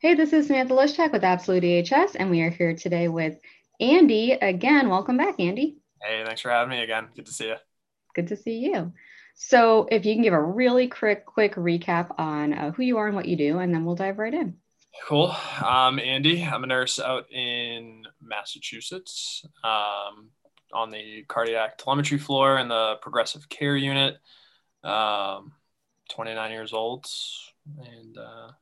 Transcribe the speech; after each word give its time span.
Hey, 0.00 0.14
this 0.14 0.32
is 0.32 0.46
Samantha 0.46 0.72
Lushtak 0.72 1.12
with 1.12 1.24
Absolute 1.24 1.62
EHS, 1.62 2.16
and 2.18 2.30
we 2.30 2.40
are 2.40 2.48
here 2.48 2.74
today 2.74 3.08
with 3.08 3.38
Andy 3.80 4.32
again. 4.32 4.88
Welcome 4.88 5.18
back, 5.18 5.38
Andy. 5.38 5.76
Hey, 6.00 6.22
thanks 6.24 6.40
for 6.40 6.50
having 6.50 6.70
me 6.70 6.82
again. 6.82 7.08
Good 7.14 7.26
to 7.26 7.32
see 7.34 7.48
you. 7.48 7.56
Good 8.14 8.28
to 8.28 8.36
see 8.38 8.60
you. 8.60 8.94
So, 9.34 9.86
if 9.90 10.06
you 10.06 10.14
can 10.14 10.22
give 10.22 10.32
a 10.32 10.40
really 10.40 10.88
quick, 10.88 11.26
quick 11.26 11.54
recap 11.56 12.18
on 12.18 12.54
uh, 12.54 12.70
who 12.70 12.82
you 12.82 12.96
are 12.96 13.08
and 13.08 13.14
what 13.14 13.28
you 13.28 13.36
do, 13.36 13.58
and 13.58 13.74
then 13.74 13.84
we'll 13.84 13.94
dive 13.94 14.18
right 14.18 14.32
in. 14.32 14.56
Cool. 15.06 15.36
I'm 15.58 15.98
Andy. 15.98 16.44
I'm 16.44 16.64
a 16.64 16.66
nurse 16.66 16.98
out 16.98 17.30
in 17.30 18.04
Massachusetts 18.22 19.44
um, 19.62 20.30
on 20.72 20.88
the 20.90 21.26
cardiac 21.28 21.76
telemetry 21.76 22.16
floor 22.16 22.56
in 22.56 22.68
the 22.68 22.94
progressive 23.02 23.50
care 23.50 23.76
unit. 23.76 24.16
Um, 24.82 25.52
29 26.08 26.52
years 26.52 26.72
old, 26.72 27.04
and 27.84 28.16
uh, 28.16 28.52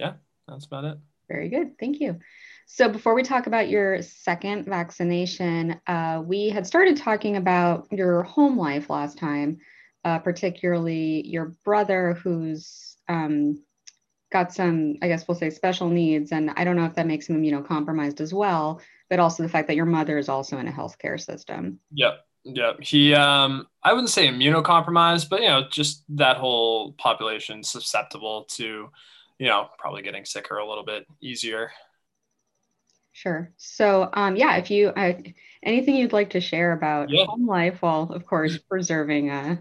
yeah, 0.00 0.14
that's 0.48 0.66
about 0.66 0.84
it. 0.84 0.98
Very 1.28 1.48
good. 1.48 1.78
Thank 1.78 2.00
you. 2.00 2.18
So, 2.66 2.88
before 2.88 3.14
we 3.14 3.22
talk 3.22 3.46
about 3.46 3.68
your 3.68 4.02
second 4.02 4.66
vaccination, 4.66 5.80
uh, 5.86 6.22
we 6.24 6.48
had 6.48 6.66
started 6.66 6.96
talking 6.96 7.36
about 7.36 7.86
your 7.92 8.24
home 8.24 8.58
life 8.58 8.90
last 8.90 9.18
time, 9.18 9.58
uh, 10.04 10.18
particularly 10.18 11.26
your 11.26 11.54
brother 11.64 12.14
who's 12.14 12.96
um, 13.08 13.62
got 14.32 14.52
some, 14.52 14.96
I 15.02 15.08
guess 15.08 15.26
we'll 15.26 15.36
say, 15.36 15.50
special 15.50 15.88
needs. 15.88 16.32
And 16.32 16.50
I 16.56 16.64
don't 16.64 16.76
know 16.76 16.84
if 16.84 16.94
that 16.94 17.06
makes 17.06 17.28
him 17.28 17.40
immunocompromised 17.40 18.20
as 18.20 18.34
well, 18.34 18.80
but 19.08 19.20
also 19.20 19.42
the 19.42 19.48
fact 19.48 19.68
that 19.68 19.76
your 19.76 19.86
mother 19.86 20.18
is 20.18 20.28
also 20.28 20.58
in 20.58 20.68
a 20.68 20.72
healthcare 20.72 21.20
system. 21.20 21.78
Yep. 21.92 22.20
Yep. 22.44 22.80
He, 22.80 23.14
um, 23.14 23.66
I 23.82 23.92
wouldn't 23.92 24.10
say 24.10 24.28
immunocompromised, 24.28 25.28
but, 25.28 25.42
you 25.42 25.48
know, 25.48 25.64
just 25.70 26.04
that 26.10 26.36
whole 26.36 26.92
population 26.92 27.62
susceptible 27.62 28.44
to 28.50 28.90
you 29.38 29.46
know, 29.46 29.68
probably 29.78 30.02
getting 30.02 30.24
sicker 30.24 30.58
a 30.58 30.68
little 30.68 30.84
bit 30.84 31.06
easier. 31.20 31.70
Sure. 33.12 33.50
So, 33.56 34.10
um, 34.12 34.36
yeah, 34.36 34.56
if 34.56 34.70
you 34.70 34.88
uh, 34.88 35.14
anything 35.62 35.96
you'd 35.96 36.12
like 36.12 36.30
to 36.30 36.40
share 36.40 36.72
about 36.72 37.08
yeah. 37.08 37.24
home 37.24 37.46
life, 37.46 37.80
while 37.80 38.12
of 38.12 38.26
course 38.26 38.58
preserving 38.58 39.30
uh, 39.30 39.56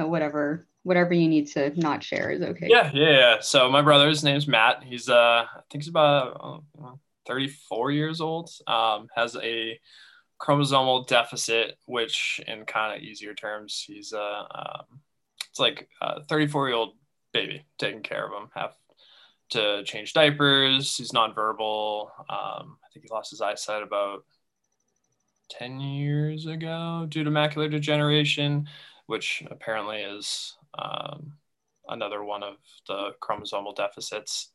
uh, 0.00 0.06
whatever 0.06 0.66
whatever 0.82 1.14
you 1.14 1.28
need 1.28 1.48
to 1.48 1.78
not 1.78 2.02
share 2.02 2.30
is 2.30 2.42
okay. 2.42 2.68
Yeah, 2.70 2.90
yeah, 2.94 3.10
yeah. 3.10 3.36
So 3.40 3.70
my 3.70 3.82
brother's 3.82 4.24
name's 4.24 4.48
Matt. 4.48 4.82
He's 4.82 5.08
uh, 5.08 5.44
I 5.44 5.60
think 5.70 5.84
he's 5.84 5.88
about 5.88 6.64
uh, 6.82 6.92
34 7.26 7.90
years 7.90 8.20
old. 8.20 8.50
Um, 8.66 9.08
has 9.14 9.36
a 9.36 9.78
chromosomal 10.40 11.06
deficit, 11.06 11.76
which 11.86 12.40
in 12.46 12.64
kind 12.64 12.96
of 12.96 13.02
easier 13.02 13.34
terms, 13.34 13.84
he's 13.86 14.12
uh, 14.12 14.42
um, 14.54 15.00
it's 15.50 15.60
like 15.60 15.88
a 16.00 16.24
34 16.24 16.68
year 16.68 16.76
old 16.76 16.94
baby, 17.34 17.66
taking 17.78 18.02
care 18.02 18.24
of 18.26 18.32
him, 18.32 18.48
have 18.54 18.74
to 19.50 19.84
change 19.84 20.14
diapers. 20.14 20.96
He's 20.96 21.10
nonverbal. 21.10 22.08
Um, 22.20 22.78
I 22.82 22.88
think 22.92 23.04
he 23.04 23.08
lost 23.12 23.30
his 23.30 23.42
eyesight 23.42 23.82
about 23.82 24.24
10 25.50 25.80
years 25.80 26.46
ago 26.46 27.06
due 27.08 27.24
to 27.24 27.30
macular 27.30 27.70
degeneration, 27.70 28.68
which 29.06 29.42
apparently 29.50 29.98
is 29.98 30.56
um, 30.78 31.34
another 31.88 32.24
one 32.24 32.42
of 32.42 32.54
the 32.88 33.10
chromosomal 33.20 33.76
deficits. 33.76 34.50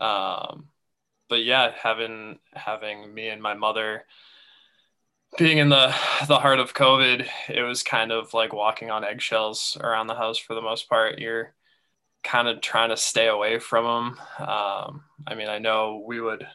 Um, 0.00 0.68
but 1.28 1.44
yeah, 1.44 1.72
having 1.80 2.38
having 2.54 3.12
me 3.12 3.28
and 3.28 3.42
my 3.42 3.54
mother 3.54 4.04
being 5.38 5.58
in 5.58 5.68
the 5.68 5.94
the 6.26 6.38
heart 6.38 6.60
of 6.60 6.74
COVID, 6.74 7.26
it 7.48 7.62
was 7.62 7.82
kind 7.82 8.12
of 8.12 8.34
like 8.34 8.52
walking 8.52 8.90
on 8.90 9.04
eggshells 9.04 9.76
around 9.80 10.06
the 10.06 10.14
house 10.14 10.38
for 10.38 10.54
the 10.54 10.62
most 10.62 10.88
part. 10.88 11.18
You're 11.18 11.54
kind 12.22 12.48
of 12.48 12.60
trying 12.60 12.90
to 12.90 12.96
stay 12.96 13.28
away 13.28 13.58
from 13.58 13.84
them. 13.84 14.46
Um, 14.48 15.04
I 15.26 15.34
mean, 15.34 15.48
I 15.48 15.58
know 15.58 16.04
we 16.06 16.20
would, 16.20 16.46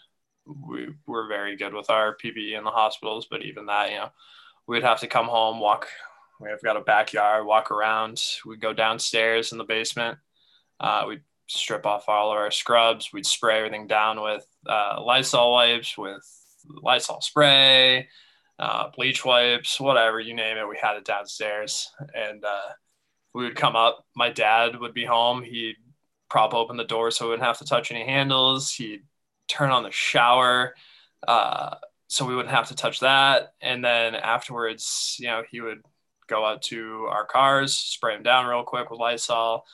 we 0.46 0.90
were 1.06 1.28
very 1.28 1.58
good 1.58 1.74
with 1.74 1.90
our 1.90 2.16
PPE 2.16 2.58
in 2.58 2.64
the 2.64 2.72
hospitals, 2.72 3.28
but 3.30 3.44
even 3.44 3.66
that, 3.66 3.92
you 3.92 3.98
know, 3.98 4.09
we'd 4.68 4.84
have 4.84 5.02
to 5.02 5.08
come 5.08 5.28
home, 5.28 5.59
walk. 5.59 5.88
We've 6.40 6.62
got 6.64 6.78
a 6.78 6.81
backyard, 6.81 7.46
walk 7.46 7.72
around. 7.72 8.22
We'd 8.46 8.62
go 8.62 8.74
downstairs 8.74 9.52
in 9.52 9.58
the 9.58 9.64
basement. 9.64 10.19
Uh, 10.80 11.06
we'd 11.08 11.24
strip 11.47 11.86
off 11.86 12.08
all 12.08 12.31
of 12.31 12.38
our 12.38 12.52
scrubs. 12.52 13.12
We'd 13.12 13.25
spray 13.25 13.58
everything 13.58 13.88
down 13.88 14.22
with 14.22 14.46
uh, 14.68 15.02
Lysol 15.02 15.53
wipes, 15.53 15.97
with 15.97 16.24
Lysol 16.68 17.22
spray, 17.22 18.08
uh, 18.59 18.90
bleach 18.96 19.25
wipes, 19.25 19.80
whatever 19.80 20.20
you 20.20 20.34
name 20.34 20.58
it. 20.58 20.68
We 20.68 20.78
had 20.81 20.97
it 20.97 21.06
downstairs, 21.06 21.91
and 22.14 22.44
uh, 22.44 22.74
we 23.38 23.44
would 23.44 23.56
come 23.56 23.75
up. 23.75 24.03
My 24.16 24.31
dad 24.31 24.80
would 24.80 24.96
be 24.96 25.06
home. 25.06 25.44
He'd 25.44 25.75
prop 26.28 26.56
open 26.56 26.75
the 26.75 26.84
door 26.84 27.12
so 27.12 27.25
we 27.25 27.30
wouldn't 27.30 27.48
have 27.48 27.59
to 27.59 27.66
touch 27.66 27.92
any 27.92 28.03
handles. 28.03 28.74
He'd 28.74 29.03
turn 29.48 29.70
on 29.70 29.84
the 29.84 29.92
shower 29.92 30.74
uh, 31.28 31.76
so 32.08 32.26
we 32.26 32.36
wouldn't 32.36 32.53
have 32.53 32.70
to 32.70 32.76
touch 32.76 33.02
that. 33.02 33.53
And 33.62 33.86
then 33.86 34.16
afterwards, 34.16 35.18
you 35.20 35.28
know, 35.28 35.44
he 35.47 35.62
would 35.62 35.84
go 36.28 36.44
out 36.44 36.64
to 36.64 37.08
our 37.12 37.26
cars, 37.26 37.76
spray 37.76 38.16
them 38.16 38.24
down 38.24 38.47
real 38.47 38.64
quick 38.64 38.90
with 38.90 39.00
Lysol, 39.00 39.66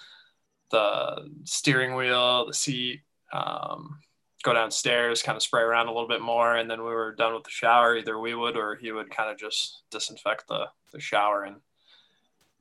the 0.70 1.30
steering 1.46 1.96
wheel, 1.96 2.46
the 2.46 2.54
seat, 2.54 3.00
um, 3.32 3.98
go 4.44 4.54
downstairs, 4.54 5.24
kind 5.24 5.38
of 5.38 5.42
spray 5.42 5.62
around 5.62 5.88
a 5.88 5.94
little 5.94 6.10
bit 6.10 6.22
more. 6.22 6.58
And 6.58 6.70
then 6.70 6.80
we 6.80 6.90
were 6.90 7.16
done 7.16 7.34
with 7.34 7.46
the 7.46 7.50
shower. 7.50 7.96
Either 7.96 8.20
we 8.20 8.36
would 8.36 8.58
or 8.58 8.76
he 8.76 8.92
would 8.92 9.10
kind 9.10 9.32
of 9.32 9.38
just 9.38 9.84
disinfect 9.90 10.50
the, 10.50 10.66
the 10.92 11.00
shower 11.00 11.44
and 11.44 11.62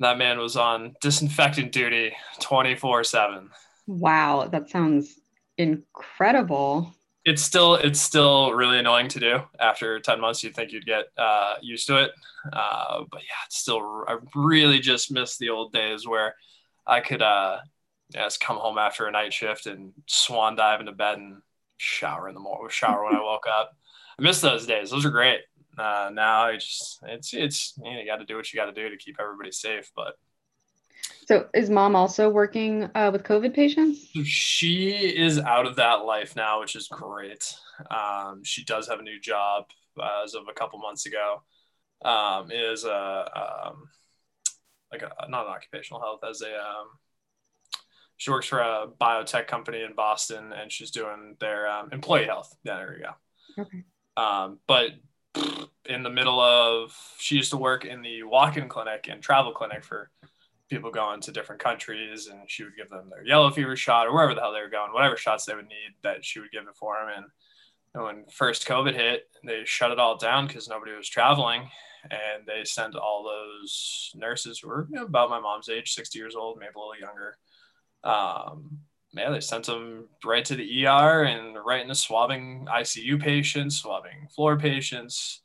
that 0.00 0.18
man 0.18 0.38
was 0.38 0.56
on 0.56 0.94
disinfectant 1.00 1.72
duty 1.72 2.12
24 2.40 3.04
7 3.04 3.50
wow 3.86 4.48
that 4.50 4.68
sounds 4.68 5.20
incredible. 5.58 6.94
It's 7.24 7.42
still 7.42 7.76
it's 7.76 8.00
still 8.00 8.52
really 8.52 8.78
annoying 8.78 9.08
to 9.08 9.20
do. 9.20 9.40
After 9.60 10.00
10 10.00 10.20
months 10.20 10.42
you'd 10.42 10.54
think 10.54 10.72
you'd 10.72 10.86
get 10.86 11.06
uh, 11.16 11.54
used 11.62 11.86
to 11.86 12.02
it. 12.02 12.10
Uh, 12.52 13.04
but 13.10 13.20
yeah 13.20 13.36
it's 13.46 13.58
still 13.58 14.04
i 14.08 14.16
really 14.34 14.80
just 14.80 15.12
miss 15.12 15.36
the 15.38 15.48
old 15.48 15.72
days 15.72 16.08
where 16.08 16.34
i 16.88 16.98
could 16.98 17.22
uh 17.22 17.58
just 18.12 18.40
come 18.40 18.56
home 18.56 18.78
after 18.78 19.06
a 19.06 19.12
night 19.12 19.32
shift 19.32 19.66
and 19.66 19.92
swan 20.08 20.56
dive 20.56 20.80
into 20.80 20.90
bed 20.90 21.18
and 21.18 21.40
shower 21.76 22.28
in 22.28 22.34
the 22.34 22.40
morning 22.40 22.68
shower 22.68 23.04
when 23.04 23.14
i 23.14 23.20
woke 23.20 23.46
up. 23.48 23.76
I 24.18 24.22
miss 24.22 24.40
those 24.40 24.66
days. 24.66 24.90
Those 24.90 25.06
are 25.06 25.10
great 25.10 25.38
uh, 25.78 26.10
now 26.12 26.48
it's 26.48 26.66
just 26.66 26.98
it's 27.02 27.34
it's 27.34 27.74
you, 27.82 27.92
know, 27.92 28.00
you 28.00 28.06
got 28.06 28.16
to 28.16 28.24
do 28.24 28.36
what 28.36 28.52
you 28.52 28.58
got 28.58 28.66
to 28.66 28.72
do 28.72 28.90
to 28.90 28.96
keep 28.96 29.16
everybody 29.20 29.52
safe. 29.52 29.90
But 29.96 30.18
so 31.26 31.46
is 31.54 31.70
mom 31.70 31.96
also 31.96 32.28
working 32.28 32.90
uh, 32.94 33.10
with 33.12 33.22
COVID 33.22 33.54
patients? 33.54 33.98
She 34.24 34.90
is 34.90 35.38
out 35.38 35.66
of 35.66 35.76
that 35.76 36.04
life 36.04 36.36
now, 36.36 36.60
which 36.60 36.76
is 36.76 36.88
great. 36.88 37.54
Um, 37.90 38.42
she 38.44 38.64
does 38.64 38.88
have 38.88 38.98
a 38.98 39.02
new 39.02 39.20
job 39.20 39.66
uh, 40.00 40.22
as 40.24 40.34
of 40.34 40.44
a 40.48 40.52
couple 40.52 40.78
months 40.78 41.06
ago. 41.06 41.42
Um, 42.04 42.50
is 42.50 42.84
a 42.84 43.68
um, 43.70 43.88
like 44.90 45.02
a 45.02 45.28
not 45.28 45.46
an 45.46 45.52
occupational 45.52 46.00
health 46.00 46.20
as 46.28 46.42
a 46.42 46.52
um, 46.52 46.88
she 48.22 48.30
works 48.30 48.46
for 48.46 48.60
a 48.60 48.86
biotech 49.00 49.48
company 49.48 49.82
in 49.82 49.94
Boston 49.94 50.52
and 50.52 50.70
she's 50.70 50.92
doing 50.92 51.36
their 51.40 51.68
um, 51.68 51.88
employee 51.92 52.26
health. 52.26 52.54
Yeah, 52.62 52.76
there 52.76 52.96
you 52.96 53.04
go. 53.04 53.62
Okay. 53.62 53.82
Um, 54.16 54.58
but 54.68 54.90
in 55.86 56.02
the 56.02 56.10
middle 56.10 56.40
of 56.40 56.96
she 57.18 57.36
used 57.36 57.50
to 57.50 57.56
work 57.56 57.84
in 57.84 58.02
the 58.02 58.22
walk-in 58.22 58.68
clinic 58.68 59.08
and 59.10 59.22
travel 59.22 59.52
clinic 59.52 59.84
for 59.84 60.10
people 60.70 60.90
going 60.90 61.20
to 61.20 61.32
different 61.32 61.60
countries 61.60 62.28
and 62.28 62.40
she 62.48 62.64
would 62.64 62.76
give 62.76 62.88
them 62.88 63.10
their 63.10 63.26
yellow 63.26 63.50
fever 63.50 63.76
shot 63.76 64.06
or 64.06 64.12
wherever 64.12 64.34
the 64.34 64.40
hell 64.40 64.52
they 64.52 64.60
were 64.60 64.68
going 64.68 64.92
whatever 64.92 65.16
shots 65.16 65.44
they 65.44 65.54
would 65.54 65.66
need 65.66 65.92
that 66.02 66.24
she 66.24 66.40
would 66.40 66.50
give 66.50 66.62
it 66.62 66.76
for 66.76 66.96
them 66.96 67.08
and, 67.16 67.26
when 67.94 68.24
first 68.32 68.66
covid 68.66 68.94
hit 68.94 69.24
they 69.44 69.62
shut 69.66 69.90
it 69.90 69.98
all 69.98 70.16
down 70.16 70.46
because 70.46 70.66
nobody 70.66 70.92
was 70.92 71.08
traveling 71.08 71.68
and 72.10 72.46
they 72.46 72.64
sent 72.64 72.96
all 72.96 73.22
those 73.22 74.10
nurses 74.14 74.60
who 74.60 74.68
were 74.68 74.88
about 74.98 75.28
my 75.28 75.38
mom's 75.38 75.68
age 75.68 75.92
60 75.92 76.18
years 76.18 76.34
old 76.34 76.56
maybe 76.58 76.72
a 76.74 76.78
little 76.78 76.98
younger 76.98 77.36
um, 78.04 78.78
yeah, 79.14 79.30
they 79.30 79.40
sent 79.40 79.66
them 79.66 80.08
right 80.24 80.44
to 80.44 80.54
the 80.54 80.86
ER 80.86 81.24
and 81.24 81.56
right 81.64 81.82
into 81.82 81.94
swabbing 81.94 82.66
ICU 82.68 83.20
patients, 83.20 83.76
swabbing 83.76 84.28
floor 84.34 84.58
patients. 84.58 85.42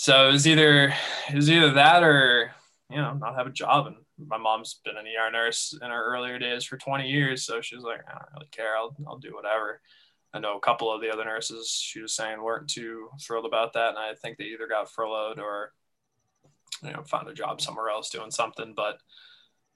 So 0.00 0.28
it 0.28 0.32
was 0.32 0.46
either 0.46 0.94
it 1.28 1.34
was 1.34 1.50
either 1.50 1.72
that 1.72 2.04
or 2.04 2.52
you 2.88 2.98
know 2.98 3.14
not 3.14 3.34
have 3.34 3.48
a 3.48 3.50
job. 3.50 3.88
And 3.88 3.96
my 4.28 4.38
mom's 4.38 4.78
been 4.84 4.96
an 4.96 5.06
ER 5.06 5.32
nurse 5.32 5.76
in 5.82 5.90
her 5.90 6.14
earlier 6.14 6.38
days 6.38 6.64
for 6.64 6.76
20 6.76 7.08
years, 7.08 7.44
so 7.44 7.60
she 7.60 7.74
was 7.74 7.84
like, 7.84 8.02
I 8.06 8.12
don't 8.12 8.32
really 8.32 8.48
care. 8.52 8.76
I'll 8.76 8.94
I'll 9.08 9.18
do 9.18 9.34
whatever. 9.34 9.80
I 10.32 10.38
know 10.38 10.56
a 10.56 10.60
couple 10.60 10.94
of 10.94 11.00
the 11.00 11.10
other 11.10 11.24
nurses 11.24 11.70
she 11.70 12.00
was 12.00 12.14
saying 12.14 12.40
weren't 12.40 12.70
too 12.70 13.08
thrilled 13.20 13.44
about 13.44 13.72
that, 13.72 13.88
and 13.88 13.98
I 13.98 14.14
think 14.14 14.38
they 14.38 14.44
either 14.44 14.68
got 14.68 14.88
furloughed 14.88 15.40
or 15.40 15.72
you 16.84 16.92
know 16.92 17.02
found 17.02 17.28
a 17.28 17.34
job 17.34 17.60
somewhere 17.60 17.88
else 17.88 18.08
doing 18.08 18.30
something. 18.30 18.74
But 18.76 19.00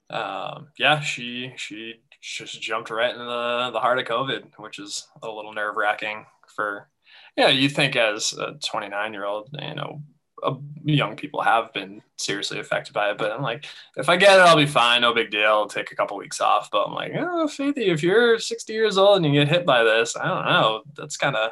um, 0.09 0.69
yeah, 0.77 1.01
she 1.01 1.51
she 1.57 1.95
just 2.21 2.61
jumped 2.61 2.89
right 2.89 3.11
into 3.11 3.25
the, 3.25 3.71
the 3.73 3.79
heart 3.81 3.99
of 3.99 4.05
COVID, 4.05 4.53
which 4.57 4.79
is 4.79 5.05
a 5.21 5.29
little 5.29 5.53
nerve 5.53 5.75
wracking 5.75 6.25
for, 6.55 6.87
yeah, 7.35 7.49
you 7.49 7.67
think 7.67 7.97
as 7.97 8.31
a 8.31 8.53
29 8.63 9.11
year 9.11 9.25
old, 9.25 9.49
you 9.51 9.75
know, 9.75 10.01
uh, 10.43 10.55
young 10.83 11.15
people 11.15 11.41
have 11.41 11.73
been 11.73 12.01
seriously 12.17 12.59
affected 12.59 12.93
by 12.93 13.11
it. 13.11 13.17
But 13.17 13.31
I'm 13.31 13.41
like, 13.41 13.65
if 13.97 14.09
I 14.09 14.17
get 14.17 14.39
it, 14.39 14.41
I'll 14.41 14.57
be 14.57 14.65
fine. 14.65 15.01
No 15.01 15.13
big 15.13 15.31
deal. 15.31 15.47
I'll 15.47 15.67
take 15.67 15.91
a 15.91 15.95
couple 15.95 16.17
weeks 16.17 16.41
off. 16.41 16.69
But 16.71 16.85
I'm 16.87 16.93
like, 16.93 17.13
oh, 17.15 17.47
Faithy, 17.47 17.87
if 17.87 18.03
you're 18.03 18.39
60 18.39 18.73
years 18.73 18.97
old 18.97 19.17
and 19.17 19.25
you 19.25 19.39
get 19.39 19.51
hit 19.51 19.65
by 19.65 19.83
this, 19.83 20.15
I 20.15 20.27
don't 20.27 20.45
know. 20.45 20.83
That's 20.95 21.17
kind 21.17 21.35
of, 21.35 21.51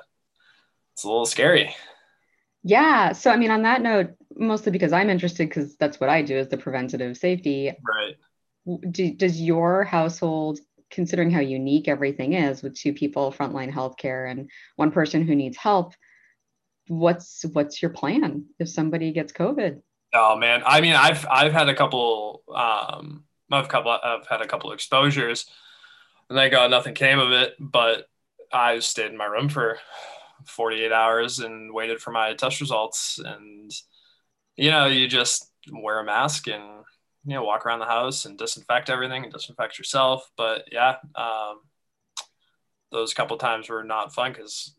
it's 0.94 1.04
a 1.04 1.08
little 1.08 1.26
scary. 1.26 1.76
Yeah. 2.64 3.14
So, 3.14 3.32
I 3.32 3.38
mean, 3.38 3.52
on 3.52 3.64
that 3.64 3.82
note, 3.82 4.12
mostly 4.36 4.72
because 4.72 4.94
I'm 4.94 5.10
interested, 5.10 5.50
because 5.50 5.76
that's 5.78 6.00
what 6.00 6.10
I 6.10 6.22
do 6.22 6.38
is 6.38 6.50
the 6.50 6.58
preventative 6.58 7.18
safety. 7.18 7.72
Right. 7.84 8.16
Do, 8.92 9.14
does 9.14 9.42
your 9.42 9.84
household, 9.84 10.60
considering 10.92 11.32
how 11.32 11.40
unique 11.40 11.88
everything 11.88 12.34
is 12.34 12.62
with 12.62 12.76
two 12.76 12.94
people, 12.94 13.32
frontline 13.32 13.72
healthcare, 13.72 14.30
and 14.30 14.50
one 14.76 14.92
person 14.92 15.26
who 15.26 15.36
needs 15.36 15.58
help, 15.58 15.94
what's 16.92 17.46
what's 17.54 17.82
your 17.82 17.90
plan 17.90 18.46
if 18.60 18.68
somebody 18.68 19.14
gets 19.14 19.32
COVID? 19.32 19.82
Oh 20.14 20.36
man, 20.36 20.62
I 20.66 20.82
mean, 20.82 20.94
I've 20.94 21.26
I've 21.32 21.54
had 21.54 21.70
a 21.70 21.76
couple, 21.76 22.44
um, 22.54 23.24
I've 23.50 23.70
couple, 23.70 23.92
I've 23.92 24.28
had 24.28 24.42
a 24.42 24.48
couple 24.48 24.74
exposures, 24.74 25.46
and 26.30 26.38
thank 26.38 26.52
God 26.52 26.70
nothing 26.70 26.94
came 26.94 27.18
of 27.18 27.32
it. 27.32 27.54
But 27.60 28.08
I 28.52 28.80
stayed 28.80 29.10
in 29.10 29.18
my 29.18 29.26
room 29.26 29.48
for 29.48 29.80
48 30.46 30.92
hours 30.92 31.40
and 31.40 31.74
waited 31.74 32.02
for 32.02 32.12
my 32.12 32.34
test 32.34 32.60
results, 32.60 33.20
and 33.24 33.72
you 34.58 34.70
know, 34.70 34.88
you 34.88 35.08
just 35.08 35.50
wear 35.72 36.00
a 36.00 36.04
mask 36.04 36.48
and 36.48 36.84
you 37.24 37.36
know 37.36 37.44
walk 37.46 37.66
around 37.66 37.80
the 37.80 37.86
house 37.86 38.26
and 38.26 38.38
disinfect 38.38 38.90
everything 38.90 39.24
and 39.24 39.32
disinfect 39.32 39.78
yourself. 39.78 40.30
But 40.36 40.66
yeah, 40.74 40.96
um, 41.16 41.62
those 42.92 43.14
couple 43.14 43.38
times 43.38 43.70
were 43.70 43.86
not 43.86 44.14
fun 44.14 44.34
because 44.34 44.76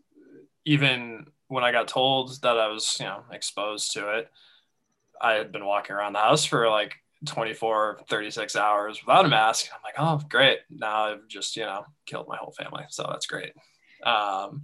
even 0.66 1.26
when 1.52 1.64
I 1.64 1.70
got 1.70 1.86
told 1.86 2.40
that 2.40 2.58
I 2.58 2.68
was, 2.68 2.96
you 2.98 3.04
know, 3.04 3.24
exposed 3.30 3.92
to 3.92 4.16
it, 4.16 4.30
I 5.20 5.34
had 5.34 5.52
been 5.52 5.66
walking 5.66 5.94
around 5.94 6.14
the 6.14 6.18
house 6.18 6.46
for 6.46 6.66
like 6.70 6.94
24, 7.26 8.00
36 8.08 8.56
hours 8.56 9.02
without 9.04 9.26
a 9.26 9.28
mask. 9.28 9.66
I'm 9.70 9.80
like, 9.84 9.94
oh, 9.98 10.26
great. 10.30 10.60
Now 10.70 11.12
I've 11.12 11.28
just, 11.28 11.54
you 11.54 11.64
know, 11.64 11.84
killed 12.06 12.26
my 12.26 12.38
whole 12.38 12.52
family. 12.52 12.84
So 12.88 13.06
that's 13.06 13.26
great. 13.26 13.52
Um, 14.02 14.62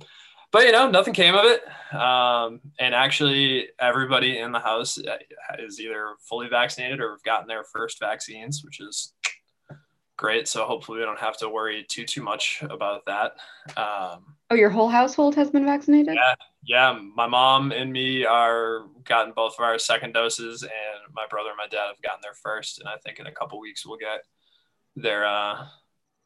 but, 0.51 0.65
you 0.65 0.73
know, 0.73 0.91
nothing 0.91 1.13
came 1.13 1.35
of 1.35 1.45
it. 1.45 1.63
Um, 1.95 2.61
and 2.79 2.95
actually, 2.95 3.69
everybody 3.79 4.39
in 4.39 4.53
the 4.53 4.59
house 4.59 4.97
uh, 4.97 5.19
is 5.59 5.79
either 5.81 6.15
fully 6.27 6.49
vaccinated 6.49 7.01
or 7.01 7.11
have 7.11 7.23
gotten 7.23 7.49
their 7.49 7.65
first 7.65 8.01
vaccines, 8.01 8.65
which 8.65 8.81
is 8.81 9.13
great. 10.17 10.49
So 10.49 10.65
hopefully 10.65 11.01
we 11.01 11.05
don't 11.05 11.21
have 11.21 11.37
to 11.37 11.51
worry 11.51 11.85
too, 11.87 12.07
too 12.07 12.23
much 12.23 12.63
about 12.63 13.05
that. 13.05 13.33
Um, 13.77 14.37
oh, 14.51 14.55
your 14.55 14.71
whole 14.71 14.89
household 14.89 15.35
has 15.35 15.51
been 15.51 15.67
vaccinated? 15.67 16.15
Yeah 16.15 16.35
yeah, 16.69 16.97
my 17.17 17.27
mom 17.27 17.73
and 17.73 17.91
me 17.91 18.27
are 18.27 18.83
gotten 19.05 19.33
both 19.35 19.55
of 19.59 19.65
our 19.65 19.79
second 19.79 20.13
doses, 20.13 20.63
and 20.63 21.15
my 21.15 21.25
brother 21.31 21.49
and 21.49 21.57
my 21.57 21.67
dad 21.67 21.87
have 21.87 22.03
gotten 22.03 22.21
their 22.23 22.35
first, 22.35 22.79
and 22.79 22.87
I 22.87 22.97
think 22.99 23.19
in 23.19 23.27
a 23.27 23.33
couple 23.33 23.59
weeks 23.59 23.87
we'll 23.87 23.97
get 23.97 24.21
their 24.95 25.27
uh, 25.27 25.65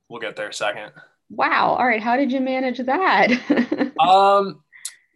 we'll 0.09 0.21
get 0.21 0.35
their 0.35 0.51
second. 0.51 0.91
Wow! 1.31 1.77
All 1.79 1.87
right, 1.87 2.03
how 2.03 2.17
did 2.17 2.33
you 2.33 2.41
manage 2.41 2.79
that? 2.79 3.93
um, 4.01 4.65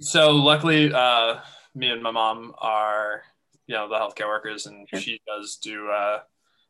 so 0.01 0.31
luckily, 0.31 0.93
uh, 0.93 1.41
me 1.75 1.91
and 1.91 2.05
my 2.05 2.13
mom 2.13 2.55
are 2.59 3.23
you 3.67 3.75
know 3.75 3.89
the 3.89 3.97
healthcare 3.97 4.29
workers, 4.29 4.67
and 4.67 4.89
sure. 4.89 5.01
she 5.01 5.21
does 5.27 5.57
do 5.57 5.91
uh, 5.91 6.21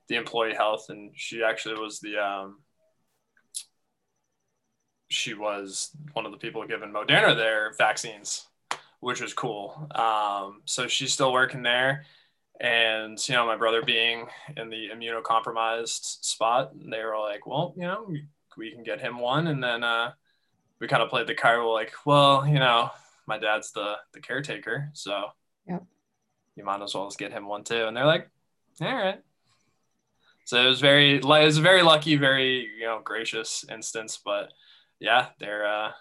the 0.09 0.17
employee 0.17 0.55
health, 0.55 0.87
and 0.89 1.13
she 1.15 1.43
actually 1.43 1.79
was 1.79 2.01
the 2.01 2.17
um, 2.17 2.63
she 5.09 5.35
was 5.35 5.91
one 6.13 6.27
of 6.27 6.33
the 6.33 6.39
people 6.39 6.67
giving 6.67 6.93
Moderna 6.93 7.37
their 7.37 7.73
vaccines, 7.79 8.47
which 9.01 9.21
was 9.21 9.33
cool. 9.33 9.89
Um, 9.95 10.63
so 10.65 10.89
she's 10.89 11.13
still 11.13 11.33
working 11.33 11.63
there. 11.63 12.05
And, 12.61 13.19
you 13.29 13.35
know, 13.35 13.47
my 13.47 13.57
brother 13.57 13.83
being 13.83 14.27
in 14.57 14.71
the 14.71 14.89
immunocompromised 14.95 16.25
spot, 16.25 16.73
they 16.75 17.05
were 17.05 17.19
like, 17.19 17.47
well, 17.47 17.75
you 17.77 17.83
know, 17.83 18.07
we, 18.57 18.71
can 18.71 18.83
get 18.83 19.01
him 19.01 19.19
one. 19.19 19.49
And 19.49 19.63
then 19.63 19.85
uh, 19.85 20.13
we 20.81 20.89
kind 20.89 21.03
of 21.03 21.11
played 21.11 21.27
the 21.27 21.35
card. 21.35 21.61
We're 21.61 21.73
like, 21.73 21.93
well, 22.07 22.47
you 22.47 22.59
know, 22.59 22.91
my 23.27 23.39
dad's 23.39 23.73
the, 23.73 23.97
the 24.13 24.21
caretaker. 24.21 24.89
So 24.95 25.27
yep. 25.69 25.85
you 26.57 26.65
might 26.65 26.83
as 26.83 26.95
well 26.95 27.07
just 27.07 27.19
get 27.19 27.33
him 27.33 27.47
one 27.47 27.65
too. 27.65 27.87
And 27.87 27.97
they're 27.97 28.07
like, 28.07 28.31
all 28.81 28.95
right. 28.95 29.21
So 30.47 30.65
it 30.65 30.69
was 30.69 30.81
very, 30.81 31.17
it 31.17 31.25
was 31.25 31.59
a 31.59 31.63
very 31.63 31.83
lucky, 31.83 32.17
very, 32.17 32.71
you 32.79 32.87
know, 32.87 33.01
gracious 33.05 33.65
instance, 33.71 34.19
but 34.25 34.53
yeah, 35.01 35.29
they're 35.39 35.67
uh, 35.67 35.93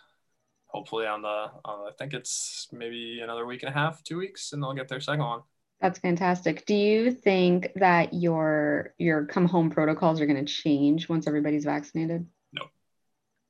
hopefully 0.67 1.05
on 1.05 1.21
the, 1.21 1.51
on, 1.63 1.87
I 1.87 1.91
think 1.97 2.13
it's 2.13 2.67
maybe 2.71 3.19
another 3.21 3.45
week 3.45 3.63
and 3.63 3.69
a 3.69 3.73
half, 3.73 4.03
two 4.03 4.17
weeks, 4.17 4.53
and 4.53 4.61
they'll 4.61 4.73
get 4.73 4.87
their 4.87 4.99
second 4.99 5.25
one. 5.25 5.41
That's 5.81 5.99
fantastic. 5.99 6.65
Do 6.65 6.73
you 6.73 7.11
think 7.11 7.71
that 7.75 8.13
your 8.13 8.93
your 8.97 9.25
come 9.25 9.45
home 9.45 9.69
protocols 9.69 10.21
are 10.21 10.25
going 10.25 10.43
to 10.43 10.51
change 10.51 11.09
once 11.09 11.27
everybody's 11.27 11.65
vaccinated? 11.65 12.25
No, 12.53 12.63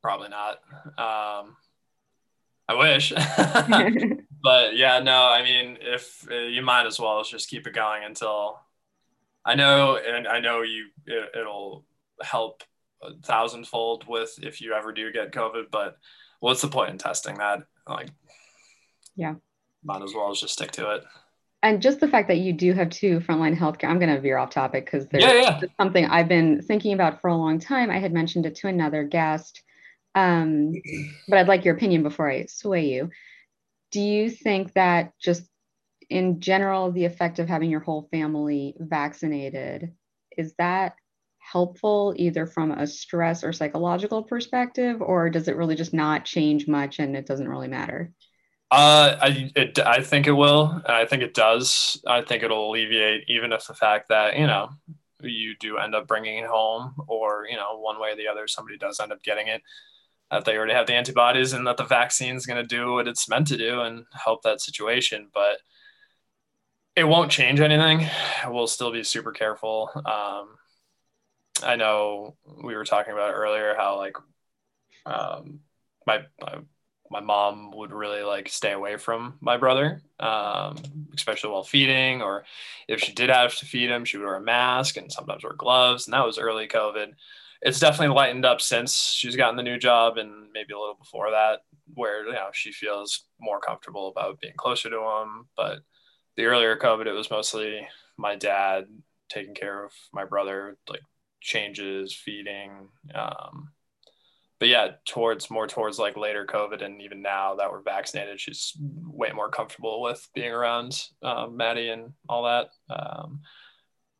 probably 0.01 0.29
not. 0.29 0.55
Um, 0.97 1.55
I 2.67 2.73
wish, 2.75 3.13
but 4.43 4.75
yeah, 4.75 4.99
no. 4.99 5.23
I 5.27 5.43
mean, 5.43 5.77
if 5.81 6.27
uh, 6.29 6.35
you 6.35 6.63
might 6.63 6.87
as 6.87 6.99
well 6.99 7.23
just 7.23 7.47
keep 7.47 7.67
it 7.67 7.75
going 7.75 8.03
until 8.03 8.59
I 9.45 9.53
know, 9.53 9.97
and 9.97 10.27
I 10.27 10.39
know 10.39 10.63
you, 10.63 10.87
it, 11.05 11.29
it'll 11.39 11.85
help 12.21 12.63
a 13.07 13.13
thousandfold 13.23 14.05
with 14.07 14.37
if 14.41 14.61
you 14.61 14.73
ever 14.73 14.91
do 14.91 15.11
get 15.11 15.31
COVID. 15.31 15.65
But 15.71 15.97
what's 16.39 16.61
the 16.61 16.67
point 16.67 16.91
in 16.91 16.97
testing 16.97 17.37
that? 17.37 17.63
Like, 17.87 18.09
yeah, 19.15 19.35
might 19.83 20.01
as 20.01 20.13
well 20.13 20.33
just 20.33 20.53
stick 20.53 20.71
to 20.71 20.95
it. 20.95 21.03
And 21.63 21.81
just 21.81 21.99
the 21.99 22.07
fact 22.07 22.27
that 22.27 22.37
you 22.37 22.53
do 22.53 22.73
have 22.73 22.91
two 22.91 23.19
frontline 23.21 23.57
healthcare, 23.57 23.89
I'm 23.89 23.97
going 23.97 24.13
to 24.13 24.21
veer 24.21 24.37
off 24.37 24.51
topic 24.51 24.85
because 24.85 25.07
there's 25.07 25.23
yeah, 25.23 25.33
yeah. 25.33 25.61
something 25.79 26.05
I've 26.05 26.27
been 26.27 26.61
thinking 26.61 26.93
about 26.93 27.21
for 27.21 27.29
a 27.29 27.35
long 27.35 27.59
time. 27.59 27.89
I 27.89 27.97
had 27.97 28.13
mentioned 28.13 28.45
it 28.45 28.55
to 28.57 28.67
another 28.67 29.03
guest, 29.03 29.63
um, 30.13 30.73
but 31.27 31.39
I'd 31.39 31.47
like 31.47 31.65
your 31.65 31.75
opinion 31.75 32.03
before 32.03 32.29
I 32.29 32.45
sway 32.45 32.85
you. 32.85 33.09
Do 33.91 33.99
you 33.99 34.29
think 34.29 34.73
that 34.73 35.13
just 35.19 35.43
in 36.09 36.39
general, 36.39 36.91
the 36.91 37.05
effect 37.05 37.39
of 37.39 37.47
having 37.47 37.71
your 37.71 37.79
whole 37.79 38.07
family 38.11 38.75
vaccinated 38.77 39.93
is 40.37 40.53
that 40.59 40.95
helpful 41.51 42.13
either 42.17 42.45
from 42.45 42.71
a 42.71 42.87
stress 42.87 43.43
or 43.43 43.53
psychological 43.53 44.23
perspective 44.23 45.01
or 45.01 45.29
does 45.29 45.47
it 45.47 45.55
really 45.55 45.75
just 45.75 45.93
not 45.93 46.25
change 46.25 46.67
much 46.67 46.99
and 46.99 47.15
it 47.15 47.25
doesn't 47.25 47.49
really 47.49 47.67
matter 47.67 48.11
uh, 48.71 49.17
I, 49.21 49.51
it, 49.55 49.79
I 49.79 50.01
think 50.01 50.27
it 50.27 50.31
will. 50.31 50.81
I 50.85 51.05
think 51.05 51.21
it 51.21 51.33
does. 51.35 52.01
I 52.07 52.21
think 52.21 52.43
it'll 52.43 52.71
alleviate 52.71 53.23
even 53.27 53.53
if 53.53 53.67
the 53.67 53.75
fact 53.75 54.09
that, 54.09 54.37
you 54.37 54.47
know, 54.47 54.69
you 55.21 55.55
do 55.59 55.77
end 55.77 55.95
up 55.95 56.07
bringing 56.07 56.39
it 56.39 56.47
home 56.47 56.95
or, 57.07 57.45
you 57.49 57.55
know, 57.55 57.77
one 57.79 57.99
way 57.99 58.11
or 58.11 58.15
the 58.15 58.27
other, 58.27 58.47
somebody 58.47 58.77
does 58.77 58.99
end 58.99 59.11
up 59.11 59.21
getting 59.23 59.47
it, 59.47 59.61
that 60.31 60.45
they 60.45 60.57
already 60.57 60.73
have 60.73 60.87
the 60.87 60.93
antibodies 60.93 61.53
and 61.53 61.67
that 61.67 61.77
the 61.77 61.83
vaccine 61.83 62.35
is 62.35 62.45
going 62.45 62.61
to 62.61 62.67
do 62.67 62.93
what 62.93 63.07
it's 63.07 63.29
meant 63.29 63.47
to 63.47 63.57
do 63.57 63.81
and 63.81 64.05
help 64.11 64.41
that 64.41 64.61
situation. 64.61 65.29
But 65.33 65.59
it 66.95 67.03
won't 67.03 67.31
change 67.31 67.59
anything. 67.59 68.07
We'll 68.47 68.67
still 68.67 68.91
be 68.91 69.03
super 69.03 69.31
careful. 69.31 69.91
Um, 70.05 70.55
I 71.63 71.75
know 71.75 72.35
we 72.63 72.75
were 72.75 72.85
talking 72.85 73.13
about 73.13 73.33
earlier 73.33 73.75
how 73.77 73.97
like 73.97 74.17
um, 75.05 75.59
my, 76.05 76.23
my 76.41 76.59
my 77.11 77.19
mom 77.19 77.71
would 77.71 77.91
really 77.91 78.23
like 78.23 78.49
stay 78.49 78.71
away 78.71 78.97
from 78.97 79.35
my 79.39 79.57
brother, 79.57 80.01
um, 80.19 80.75
especially 81.15 81.51
while 81.51 81.63
feeding, 81.63 82.21
or 82.21 82.45
if 82.87 82.99
she 82.99 83.13
did 83.13 83.29
have 83.29 83.55
to 83.57 83.65
feed 83.65 83.89
him, 83.89 84.05
she 84.05 84.17
would 84.17 84.25
wear 84.25 84.35
a 84.35 84.41
mask 84.41 84.97
and 84.97 85.11
sometimes 85.11 85.43
wear 85.43 85.53
gloves. 85.53 86.07
And 86.07 86.13
that 86.13 86.25
was 86.25 86.39
early 86.39 86.67
COVID. 86.67 87.13
It's 87.61 87.79
definitely 87.79 88.15
lightened 88.15 88.45
up 88.45 88.59
since 88.61 89.11
she's 89.11 89.35
gotten 89.35 89.55
the 89.55 89.63
new 89.63 89.77
job 89.77 90.17
and 90.17 90.51
maybe 90.53 90.73
a 90.73 90.79
little 90.79 90.95
before 90.95 91.31
that, 91.31 91.59
where 91.93 92.25
you 92.25 92.33
know 92.33 92.49
she 92.53 92.71
feels 92.71 93.25
more 93.39 93.59
comfortable 93.59 94.07
about 94.07 94.39
being 94.39 94.53
closer 94.57 94.89
to 94.89 94.97
him. 94.97 95.47
But 95.55 95.79
the 96.35 96.45
earlier 96.45 96.75
COVID, 96.75 97.05
it 97.07 97.13
was 97.13 97.31
mostly 97.31 97.87
my 98.17 98.35
dad 98.35 98.85
taking 99.29 99.55
care 99.55 99.83
of 99.83 99.91
my 100.13 100.25
brother, 100.25 100.77
like 100.89 101.01
changes, 101.45 102.13
feeding. 102.13 102.89
Um, 103.13 103.69
but 104.59 104.67
yeah, 104.69 104.91
towards 105.05 105.51
more 105.51 105.67
towards 105.67 105.99
like 105.99 106.17
later 106.17 106.45
COVID 106.45 106.83
and 106.83 107.01
even 107.01 107.21
now 107.21 107.55
that 107.55 107.71
we're 107.71 107.81
vaccinated, 107.81 108.39
she's 108.39 108.73
way 108.79 109.31
more 109.33 109.49
comfortable 109.49 110.01
with 110.01 110.27
being 110.33 110.51
around 110.51 110.99
um, 111.21 111.55
Maddie 111.55 111.89
and 111.89 112.13
all 112.27 112.43
that. 112.43 112.69
Um, 112.89 113.41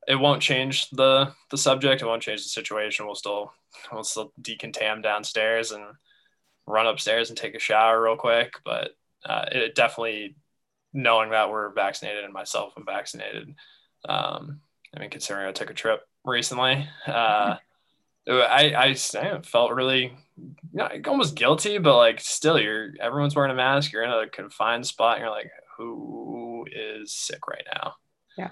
it 0.08 0.16
won't 0.16 0.42
change 0.42 0.90
the 0.92 1.34
the 1.50 1.58
subject. 1.58 2.02
It 2.02 2.06
won't 2.06 2.22
change 2.22 2.44
the 2.44 2.50
situation. 2.50 3.06
We'll 3.06 3.16
still 3.16 3.52
we'll 3.92 4.04
still 4.04 4.34
decontam 4.40 5.02
downstairs 5.02 5.72
and 5.72 5.84
run 6.68 6.86
upstairs 6.88 7.30
and 7.30 7.38
take 7.38 7.56
a 7.56 7.60
shower 7.60 8.02
real 8.02 8.16
quick. 8.16 8.54
But 8.64 8.92
uh, 9.26 9.46
it 9.52 9.74
definitely 9.74 10.36
knowing 10.94 11.32
that 11.32 11.50
we're 11.50 11.74
vaccinated 11.74 12.24
and 12.24 12.34
myself 12.34 12.74
am 12.78 12.86
vaccinated. 12.86 13.56
Um, 14.08 14.62
I 14.96 15.00
mean, 15.00 15.10
considering 15.10 15.48
I 15.48 15.52
took 15.52 15.72
a 15.72 15.74
trip 15.74 16.02
recently. 16.26 16.88
Uh, 17.08 17.58
I, 18.28 18.96
I, 19.16 19.42
felt 19.44 19.72
really 19.72 20.18
you 20.36 20.56
know, 20.74 20.90
almost 21.08 21.36
guilty, 21.36 21.78
but 21.78 21.98
like 21.98 22.20
still, 22.20 22.60
you're 22.60 22.94
everyone's 23.00 23.36
wearing 23.36 23.52
a 23.52 23.56
mask. 23.56 23.92
You're 23.92 24.04
in 24.04 24.12
a 24.12 24.28
confined 24.28 24.86
spot. 24.88 25.18
And 25.18 25.22
you're 25.22 25.32
like, 25.32 25.52
who 25.78 26.66
who 26.66 26.66
is 26.72 27.14
sick 27.14 27.48
right 27.48 27.66
now. 27.74 27.94
Yeah. 28.38 28.50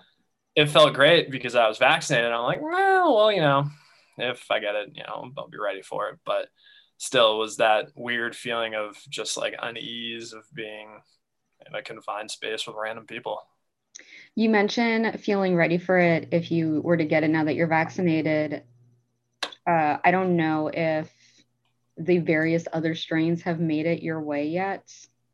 It 0.55 0.69
felt 0.69 0.93
great 0.93 1.31
because 1.31 1.55
I 1.55 1.67
was 1.67 1.77
vaccinated. 1.77 2.31
I'm 2.31 2.43
like, 2.43 2.61
well, 2.61 3.15
well, 3.15 3.31
you 3.31 3.41
know, 3.41 3.69
if 4.17 4.45
I 4.51 4.59
get 4.59 4.75
it, 4.75 4.91
you 4.93 5.03
know, 5.03 5.31
I'll 5.37 5.47
be 5.49 5.57
ready 5.57 5.81
for 5.81 6.09
it. 6.09 6.19
But 6.25 6.49
still 6.97 7.39
was 7.39 7.57
that 7.57 7.87
weird 7.95 8.35
feeling 8.35 8.75
of 8.75 8.97
just 9.09 9.37
like 9.37 9.55
unease 9.61 10.33
of 10.33 10.43
being 10.53 11.01
in 11.67 11.75
a 11.75 11.81
confined 11.81 12.31
space 12.31 12.67
with 12.67 12.75
random 12.79 13.05
people. 13.05 13.39
You 14.35 14.49
mentioned 14.49 15.19
feeling 15.19 15.55
ready 15.55 15.77
for 15.77 15.97
it 15.97 16.29
if 16.31 16.51
you 16.51 16.81
were 16.81 16.97
to 16.97 17.05
get 17.05 17.23
it 17.23 17.29
now 17.29 17.43
that 17.43 17.55
you're 17.55 17.67
vaccinated. 17.67 18.63
Uh, 19.67 19.97
I 20.03 20.11
don't 20.11 20.35
know 20.35 20.71
if 20.73 21.11
the 21.97 22.17
various 22.17 22.65
other 22.73 22.95
strains 22.95 23.43
have 23.43 23.59
made 23.59 23.85
it 23.85 24.01
your 24.01 24.19
way 24.21 24.47
yet. 24.47 24.91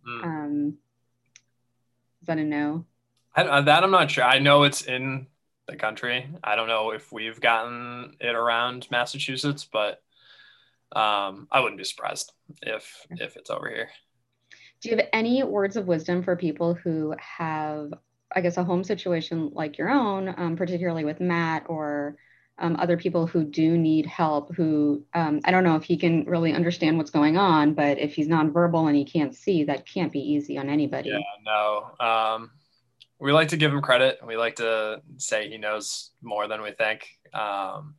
Mm. 0.07 0.23
Um, 0.23 0.77
is 2.21 2.27
that 2.27 2.37
a 2.37 2.43
no? 2.43 2.85
I, 3.35 3.61
that 3.61 3.83
I'm 3.83 3.91
not 3.91 4.11
sure. 4.11 4.25
I 4.25 4.39
know 4.39 4.63
it's 4.63 4.81
in 4.81 5.27
the 5.67 5.77
country. 5.77 6.27
I 6.43 6.55
don't 6.55 6.67
know 6.67 6.91
if 6.91 7.11
we've 7.11 7.39
gotten 7.39 8.15
it 8.19 8.35
around 8.35 8.87
Massachusetts, 8.91 9.65
but 9.71 10.01
um, 10.91 11.47
I 11.51 11.61
wouldn't 11.61 11.77
be 11.77 11.83
surprised 11.85 12.33
if 12.61 13.05
if 13.11 13.37
it's 13.37 13.49
over 13.49 13.69
here. 13.69 13.89
Do 14.81 14.89
you 14.89 14.97
have 14.97 15.07
any 15.13 15.43
words 15.43 15.77
of 15.77 15.87
wisdom 15.87 16.23
for 16.23 16.35
people 16.35 16.73
who 16.73 17.13
have, 17.19 17.93
I 18.36 18.41
guess, 18.41 18.57
a 18.57 18.63
home 18.63 18.83
situation 18.83 19.51
like 19.53 19.77
your 19.77 19.89
own, 19.89 20.33
um, 20.38 20.55
particularly 20.55 21.05
with 21.05 21.19
Matt 21.19 21.65
or 21.67 22.15
um, 22.59 22.75
other 22.77 22.98
people 22.98 23.25
who 23.25 23.43
do 23.43 23.77
need 23.77 24.05
help? 24.05 24.53
Who 24.55 25.03
um, 25.13 25.39
I 25.45 25.51
don't 25.51 25.63
know 25.63 25.75
if 25.75 25.83
he 25.83 25.98
can 25.98 26.25
really 26.25 26.53
understand 26.53 26.98
what's 26.98 27.12
going 27.12 27.38
on, 27.38 27.74
but 27.74 27.98
if 27.98 28.13
he's 28.13 28.27
nonverbal 28.27 28.88
and 28.88 28.95
he 28.95 29.05
can't 29.05 29.33
see, 29.33 29.63
that 29.65 29.88
can't 29.88 30.12
be 30.12 30.19
easy 30.19 30.57
on 30.57 30.69
anybody. 30.69 31.09
Yeah, 31.09 31.19
no. 31.45 32.05
Um, 32.05 32.51
we 33.19 33.31
like 33.31 33.50
to 33.50 33.57
give 33.57 33.74
him 33.74 33.81
credit. 33.81 34.19
We 34.25 34.38
like 34.38 34.57
to 34.57 35.01
say 35.17 35.50
he 35.50 35.57
knows 35.57 36.12
more 36.21 36.48
than 36.48 36.62
we 36.62 36.71
think. 36.71 37.07
Um, 37.33 37.95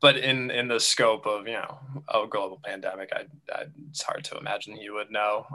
but 0.00 0.16
in 0.16 0.50
in 0.50 0.68
the 0.68 0.78
scope 0.78 1.26
of 1.26 1.46
you 1.46 1.54
know 1.54 1.78
a 2.08 2.26
global 2.26 2.60
pandemic, 2.64 3.10
I, 3.12 3.24
I 3.52 3.64
it's 3.90 4.02
hard 4.02 4.24
to 4.24 4.38
imagine 4.38 4.76
he 4.76 4.90
would 4.90 5.10
know. 5.10 5.46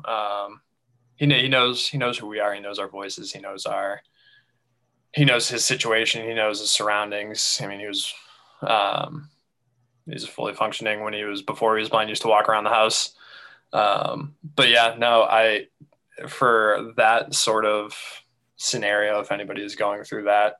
He 1.16 1.26
he 1.26 1.48
knows 1.48 1.88
he 1.88 1.98
knows 1.98 2.18
who 2.18 2.28
we 2.28 2.40
are. 2.40 2.54
He 2.54 2.60
knows 2.62 2.80
our 2.80 2.88
voices. 2.88 3.32
He 3.32 3.40
knows 3.40 3.66
our 3.66 4.02
he 5.14 5.26
knows 5.26 5.48
his 5.48 5.64
situation. 5.64 6.28
He 6.28 6.34
knows 6.34 6.60
his 6.60 6.72
surroundings. 6.72 7.60
I 7.62 7.68
mean, 7.68 7.80
he 7.80 7.88
was 7.88 8.14
um, 8.62 9.30
he's 10.06 10.28
fully 10.28 10.54
functioning 10.54 11.04
when 11.04 11.14
he 11.14 11.24
was 11.24 11.42
before 11.42 11.76
he 11.78 11.82
was 11.82 11.90
blind. 11.90 12.10
He 12.10 12.12
used 12.12 12.24
to 12.24 12.28
walk 12.28 12.50
around 12.50 12.64
the 12.64 12.72
house. 12.72 13.16
Um, 13.72 14.36
but 14.56 14.70
yeah, 14.70 14.96
no, 14.98 15.24
I 15.24 15.68
for 16.28 16.94
that 16.98 17.34
sort 17.34 17.66
of 17.66 17.96
scenario, 18.56 19.20
if 19.20 19.32
anybody 19.32 19.64
is 19.64 19.76
going 19.76 20.04
through 20.04 20.24
that, 20.24 20.56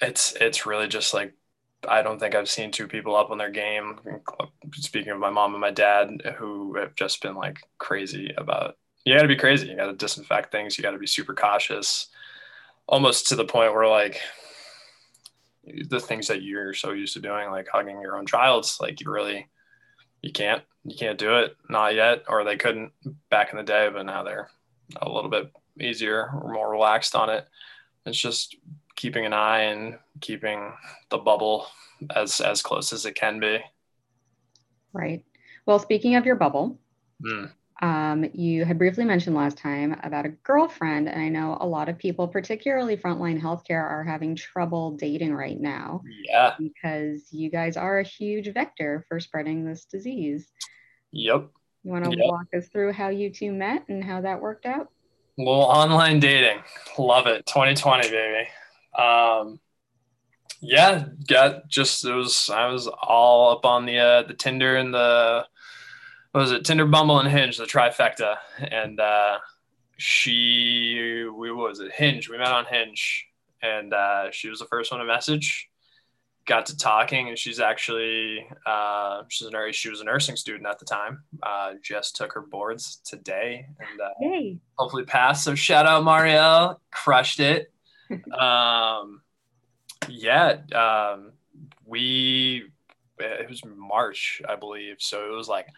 it's 0.00 0.34
it's 0.40 0.66
really 0.66 0.88
just 0.88 1.14
like 1.14 1.34
I 1.88 2.02
don't 2.02 2.18
think 2.18 2.34
I've 2.34 2.48
seen 2.48 2.70
two 2.70 2.86
people 2.86 3.16
up 3.16 3.30
on 3.30 3.38
their 3.38 3.50
game. 3.50 3.98
Speaking 4.74 5.12
of 5.12 5.18
my 5.18 5.30
mom 5.30 5.54
and 5.54 5.60
my 5.60 5.70
dad, 5.70 6.22
who 6.36 6.76
have 6.76 6.94
just 6.94 7.22
been 7.22 7.34
like 7.34 7.58
crazy 7.78 8.32
about 8.36 8.76
you 9.04 9.14
got 9.14 9.22
to 9.22 9.28
be 9.28 9.36
crazy. 9.36 9.68
You 9.68 9.76
got 9.76 9.86
to 9.86 9.94
disinfect 9.94 10.52
things. 10.52 10.78
You 10.78 10.82
got 10.82 10.92
to 10.92 10.98
be 10.98 11.06
super 11.06 11.34
cautious, 11.34 12.08
almost 12.86 13.28
to 13.28 13.36
the 13.36 13.44
point 13.44 13.74
where 13.74 13.88
like 13.88 14.20
the 15.88 16.00
things 16.00 16.28
that 16.28 16.42
you're 16.42 16.74
so 16.74 16.92
used 16.92 17.14
to 17.14 17.20
doing, 17.20 17.50
like 17.50 17.68
hugging 17.68 18.00
your 18.00 18.16
own 18.16 18.26
child's, 18.26 18.80
like 18.80 19.00
you 19.00 19.10
really 19.10 19.48
you 20.22 20.32
can't 20.32 20.62
you 20.84 20.96
can't 20.96 21.18
do 21.18 21.38
it 21.38 21.56
not 21.68 21.94
yet, 21.94 22.22
or 22.28 22.44
they 22.44 22.56
couldn't 22.56 22.92
back 23.28 23.50
in 23.50 23.56
the 23.56 23.62
day, 23.62 23.88
but 23.92 24.06
now 24.06 24.22
they're 24.22 24.50
a 25.00 25.10
little 25.10 25.30
bit 25.30 25.50
easier 25.80 26.30
or 26.42 26.52
more 26.52 26.70
relaxed 26.70 27.14
on 27.14 27.30
it. 27.30 27.46
It's 28.06 28.18
just 28.18 28.56
keeping 28.96 29.26
an 29.26 29.32
eye 29.32 29.62
and 29.62 29.98
keeping 30.20 30.72
the 31.10 31.18
bubble 31.18 31.66
as 32.14 32.40
as 32.40 32.62
close 32.62 32.92
as 32.92 33.06
it 33.06 33.14
can 33.14 33.40
be. 33.40 33.58
Right. 34.92 35.24
Well, 35.66 35.78
speaking 35.78 36.16
of 36.16 36.26
your 36.26 36.36
bubble, 36.36 36.78
mm. 37.24 37.50
um, 37.80 38.24
you 38.34 38.64
had 38.64 38.78
briefly 38.78 39.04
mentioned 39.04 39.36
last 39.36 39.56
time 39.56 39.96
about 40.02 40.26
a 40.26 40.30
girlfriend, 40.30 41.08
and 41.08 41.20
I 41.20 41.28
know 41.28 41.56
a 41.60 41.66
lot 41.66 41.88
of 41.88 41.98
people, 41.98 42.28
particularly 42.28 42.96
frontline 42.96 43.40
healthcare, 43.40 43.82
are 43.82 44.04
having 44.04 44.34
trouble 44.34 44.96
dating 44.96 45.34
right 45.34 45.58
now. 45.58 46.02
Yeah. 46.24 46.54
Because 46.58 47.32
you 47.32 47.48
guys 47.48 47.76
are 47.76 48.00
a 48.00 48.04
huge 48.04 48.52
vector 48.52 49.04
for 49.08 49.20
spreading 49.20 49.64
this 49.64 49.84
disease. 49.84 50.48
Yep. 51.12 51.48
You 51.84 51.90
want 51.90 52.04
to 52.04 52.10
yep. 52.10 52.26
walk 52.26 52.46
us 52.56 52.68
through 52.68 52.92
how 52.92 53.08
you 53.08 53.30
two 53.30 53.52
met 53.52 53.84
and 53.88 54.04
how 54.04 54.20
that 54.20 54.40
worked 54.40 54.66
out? 54.66 54.88
Well, 55.38 55.62
online 55.62 56.20
dating, 56.20 56.62
love 56.98 57.26
it. 57.26 57.46
2020, 57.46 58.10
baby 58.10 58.48
um, 58.98 59.60
yeah, 60.62 61.06
got 61.26 61.68
just 61.68 62.04
it 62.04 62.12
was 62.12 62.48
I 62.48 62.66
was 62.66 62.86
all 62.86 63.50
up 63.50 63.64
on 63.64 63.84
the 63.84 63.98
uh, 63.98 64.22
the 64.22 64.34
Tinder 64.34 64.76
and 64.76 64.94
the 64.94 65.44
what 66.30 66.40
was 66.40 66.52
it 66.52 66.64
Tinder, 66.64 66.86
Bumble, 66.86 67.18
and 67.18 67.28
Hinge, 67.28 67.58
the 67.58 67.64
trifecta, 67.64 68.36
and 68.58 69.00
uh, 69.00 69.38
she 69.96 71.26
we 71.36 71.50
what 71.52 71.70
was 71.70 71.80
it 71.80 71.92
Hinge? 71.92 72.28
We 72.28 72.38
met 72.38 72.52
on 72.52 72.64
Hinge, 72.66 73.26
and 73.60 73.92
uh, 73.92 74.30
she 74.30 74.48
was 74.48 74.60
the 74.60 74.66
first 74.66 74.92
one 74.92 75.00
to 75.00 75.06
message. 75.06 75.68
Got 76.46 76.66
to 76.66 76.76
talking, 76.76 77.28
and 77.28 77.38
she's 77.38 77.58
actually 77.60 78.46
uh, 78.64 79.22
she's 79.28 79.48
a 79.48 79.72
she 79.72 79.90
was 79.90 80.00
a 80.00 80.04
nursing 80.04 80.36
student 80.36 80.66
at 80.66 80.78
the 80.78 80.84
time. 80.84 81.24
Uh, 81.42 81.74
just 81.82 82.14
took 82.14 82.32
her 82.34 82.40
boards 82.40 83.00
today, 83.04 83.66
and 83.78 84.00
uh, 84.00 84.10
hey. 84.20 84.58
hopefully 84.76 85.04
passed. 85.04 85.44
So 85.44 85.56
shout 85.56 85.86
out 85.86 86.04
Marielle, 86.04 86.76
crushed 86.92 87.40
it 87.40 87.72
um, 88.38 89.22
yeah, 90.08 90.58
um, 90.74 91.32
we 91.86 92.64
it 93.18 93.48
was 93.48 93.64
March, 93.64 94.42
I 94.48 94.56
believe, 94.56 94.96
so 94.98 95.32
it 95.32 95.36
was 95.36 95.48
like 95.48 95.68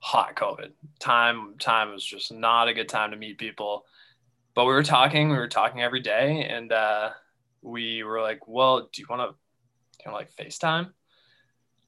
hot 0.00 0.36
COVID 0.36 0.70
time. 0.98 1.54
Time 1.58 1.92
was 1.92 2.04
just 2.04 2.32
not 2.32 2.68
a 2.68 2.74
good 2.74 2.88
time 2.88 3.10
to 3.10 3.16
meet 3.16 3.38
people, 3.38 3.84
but 4.54 4.64
we 4.64 4.72
were 4.72 4.82
talking. 4.82 5.28
We 5.28 5.36
were 5.36 5.48
talking 5.48 5.82
every 5.82 6.00
day, 6.00 6.44
and 6.44 6.72
uh, 6.72 7.10
we 7.62 8.02
were 8.02 8.20
like, 8.20 8.48
"Well, 8.48 8.88
do 8.92 9.00
you 9.02 9.06
want 9.08 9.30
to, 9.30 9.36
you 10.04 10.10
know, 10.10 10.16
like 10.16 10.34
FaceTime?" 10.34 10.90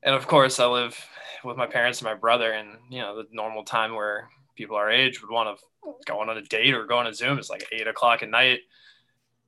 And 0.02 0.14
of 0.14 0.26
course, 0.26 0.60
I 0.60 0.66
live 0.66 0.98
with 1.44 1.56
my 1.56 1.66
parents 1.66 2.00
and 2.00 2.06
my 2.06 2.14
brother, 2.14 2.52
and 2.52 2.78
you 2.90 3.00
know, 3.00 3.16
the 3.16 3.28
normal 3.32 3.64
time 3.64 3.94
where 3.94 4.28
people 4.54 4.76
our 4.76 4.90
age 4.90 5.22
would 5.22 5.30
want 5.30 5.58
to 5.58 5.92
go 6.06 6.20
on 6.20 6.28
a 6.28 6.42
date 6.42 6.74
or 6.74 6.86
go 6.86 6.98
on 6.98 7.06
a 7.06 7.14
Zoom 7.14 7.38
is 7.38 7.50
like 7.50 7.66
eight 7.72 7.88
o'clock 7.88 8.22
at 8.22 8.28
night 8.28 8.60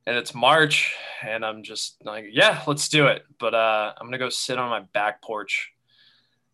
and 0.06 0.16
it's 0.16 0.34
March, 0.34 0.94
and 1.22 1.44
I'm 1.44 1.62
just 1.62 1.96
like, 2.04 2.26
yeah, 2.30 2.62
let's 2.66 2.88
do 2.88 3.06
it. 3.06 3.24
But 3.38 3.54
uh, 3.54 3.92
I'm 3.96 4.06
gonna 4.06 4.18
go 4.18 4.28
sit 4.28 4.58
on 4.58 4.70
my 4.70 4.80
back 4.92 5.22
porch, 5.22 5.72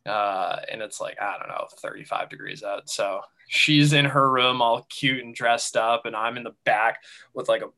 uh, 0.06 0.56
and 0.70 0.82
it's 0.82 1.00
like 1.00 1.20
I 1.20 1.38
don't 1.38 1.48
know, 1.48 1.66
35 1.80 2.28
degrees 2.28 2.62
out. 2.62 2.90
So 2.90 3.20
she's 3.48 3.92
in 3.92 4.04
her 4.04 4.30
room, 4.30 4.60
all 4.60 4.86
cute 4.88 5.24
and 5.24 5.34
dressed 5.34 5.76
up, 5.76 6.06
and 6.06 6.14
I'm 6.14 6.36
in 6.36 6.44
the 6.44 6.54
back 6.64 7.02
with 7.34 7.48
like 7.48 7.62
a 7.62 7.68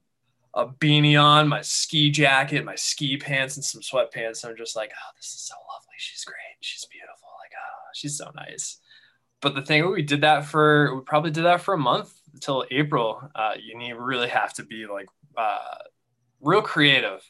a 0.55 0.67
beanie 0.67 1.21
on, 1.21 1.49
my 1.49 1.63
ski 1.63 2.11
jacket, 2.11 2.65
my 2.65 2.75
ski 2.75 3.17
pants, 3.17 3.57
and 3.57 3.65
some 3.65 3.81
sweatpants. 3.81 4.45
I'm 4.45 4.57
just 4.57 4.77
like, 4.77 4.91
oh, 4.93 5.13
this 5.17 5.27
is 5.27 5.41
so 5.43 5.55
lovely. 5.73 5.95
She's 5.99 6.25
great. 6.25 6.37
She's 6.61 6.85
beautiful. 6.87 7.29
Like, 7.41 7.53
oh, 7.57 7.89
she's 7.95 8.17
so 8.17 8.31
nice. 8.35 8.79
But 9.41 9.55
the 9.55 9.63
thing 9.63 9.91
we 9.91 10.03
did 10.03 10.23
that 10.23 10.45
for, 10.45 10.95
we 10.95 11.03
probably 11.03 11.31
did 11.31 11.45
that 11.45 11.63
for 11.63 11.75
a 11.75 11.79
month 11.79 12.13
until 12.35 12.65
April. 12.71 13.23
Uh, 13.35 13.53
you 13.63 13.79
need 13.79 13.93
really 13.93 14.29
have 14.29 14.53
to 14.55 14.65
be 14.65 14.87
like 14.93 15.09
uh, 15.37 15.77
real 16.41 16.63
creative. 16.63 17.23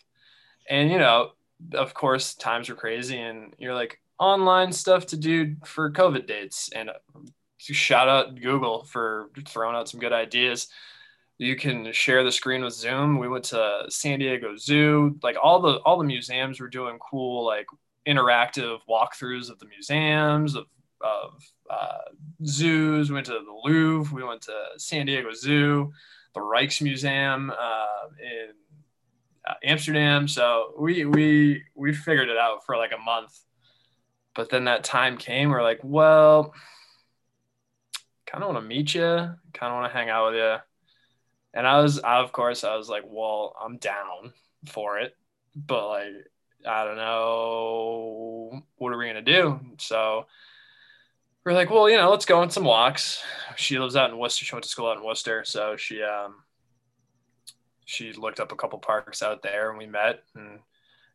And, 0.69 0.91
you 0.91 0.99
know, 0.99 1.33
of 1.75 1.95
course, 1.95 2.35
times 2.35 2.69
were 2.69 2.75
crazy 2.75 3.19
and 3.19 3.55
you're 3.59 3.75
like 3.75 4.01
online 4.19 4.73
stuff 4.73 5.07
to 5.07 5.17
do 5.17 5.57
for 5.65 5.91
COVID 5.91 6.27
dates. 6.27 6.71
And 6.75 6.91
shout 7.59 8.09
out 8.09 8.41
Google 8.41 8.85
for 8.85 9.31
throwing 9.47 9.77
out 9.77 9.89
some 9.89 10.01
good 10.01 10.13
ideas. 10.13 10.69
You 11.39 11.57
can 11.57 11.93
share 11.93 12.23
the 12.23 12.33
screen 12.33 12.63
with 12.63 12.75
Zoom. 12.75 13.19
We 13.19 13.29
went 13.29 13.45
to 13.47 13.85
San 13.89 14.19
Diego 14.19 14.57
Zoo, 14.57 15.19
like 15.23 15.37
all 15.43 15.61
the 15.61 15.77
all 15.79 15.97
the 15.97 16.05
museums 16.05 16.61
were 16.61 16.69
doing 16.69 16.99
cool 16.99 17.47
like 17.47 17.67
interactive 18.07 18.79
walkthroughs 18.89 19.51
of 19.51 19.59
the 19.59 19.67
museums 19.67 20.55
of 20.55 20.67
of 21.01 21.43
uh, 21.71 22.11
zoos. 22.45 23.09
We 23.09 23.15
went 23.15 23.27
to 23.27 23.33
the 23.33 23.61
Louvre. 23.65 24.15
We 24.15 24.23
went 24.23 24.43
to 24.43 24.55
San 24.77 25.07
Diego 25.07 25.33
Zoo 25.33 25.93
the 26.35 26.41
Rijksmuseum 26.41 27.51
uh, 27.51 28.09
in 28.23 28.51
uh, 29.49 29.55
Amsterdam. 29.65 30.29
So 30.29 30.75
we 30.79 31.05
we 31.05 31.63
we 31.75 31.93
figured 31.93 32.29
it 32.29 32.37
out 32.37 32.65
for 32.65 32.77
like 32.77 32.93
a 32.93 32.99
month. 32.99 33.39
But 34.35 34.49
then 34.49 34.65
that 34.67 34.85
time 34.85 35.17
came. 35.17 35.51
We're 35.51 35.63
like, 35.63 35.81
well, 35.83 36.55
kind 38.27 38.45
of 38.45 38.51
want 38.51 38.63
to 38.63 38.69
meet 38.69 38.95
you. 38.95 39.03
Kind 39.03 39.73
of 39.73 39.73
want 39.73 39.93
to 39.93 39.99
hang 39.99 40.09
out 40.09 40.31
with 40.31 40.37
you. 40.37 40.57
And 41.53 41.67
I 41.67 41.81
was, 41.81 41.99
of 41.99 42.33
course, 42.33 42.63
I 42.63 42.77
was 42.77 42.89
like, 42.89 43.03
well, 43.07 43.57
I'm 43.61 43.79
down 43.79 44.33
for 44.67 44.99
it, 44.99 45.17
but 45.55 45.89
like, 45.89 46.13
I 46.67 46.85
don't 46.85 46.97
know, 46.97 48.63
what 48.77 48.93
are 48.93 48.99
we 48.99 49.07
gonna 49.07 49.23
do? 49.23 49.59
So 49.79 50.27
we're 51.51 51.57
like, 51.57 51.71
well, 51.71 51.91
you 51.91 51.97
know, 51.97 52.11
let's 52.11 52.27
go 52.27 52.41
on 52.41 52.51
some 52.51 52.65
walks. 52.65 53.23
She 53.57 53.79
lives 53.79 53.97
out 53.97 54.11
in 54.11 54.19
Worcester. 54.19 54.45
She 54.45 54.55
went 54.55 54.63
to 54.63 54.69
school 54.71 54.89
out 54.89 54.99
in 54.99 55.05
Worcester, 55.05 55.45
so 55.45 55.77
she 55.77 56.01
um, 56.01 56.37
she 57.91 58.13
looked 58.13 58.39
up 58.39 58.53
a 58.53 58.57
couple 58.57 58.79
parks 58.79 59.21
out 59.21 59.43
there 59.43 59.71
and 59.71 59.77
we 59.77 59.85
met 59.85 60.23
and 60.37 60.61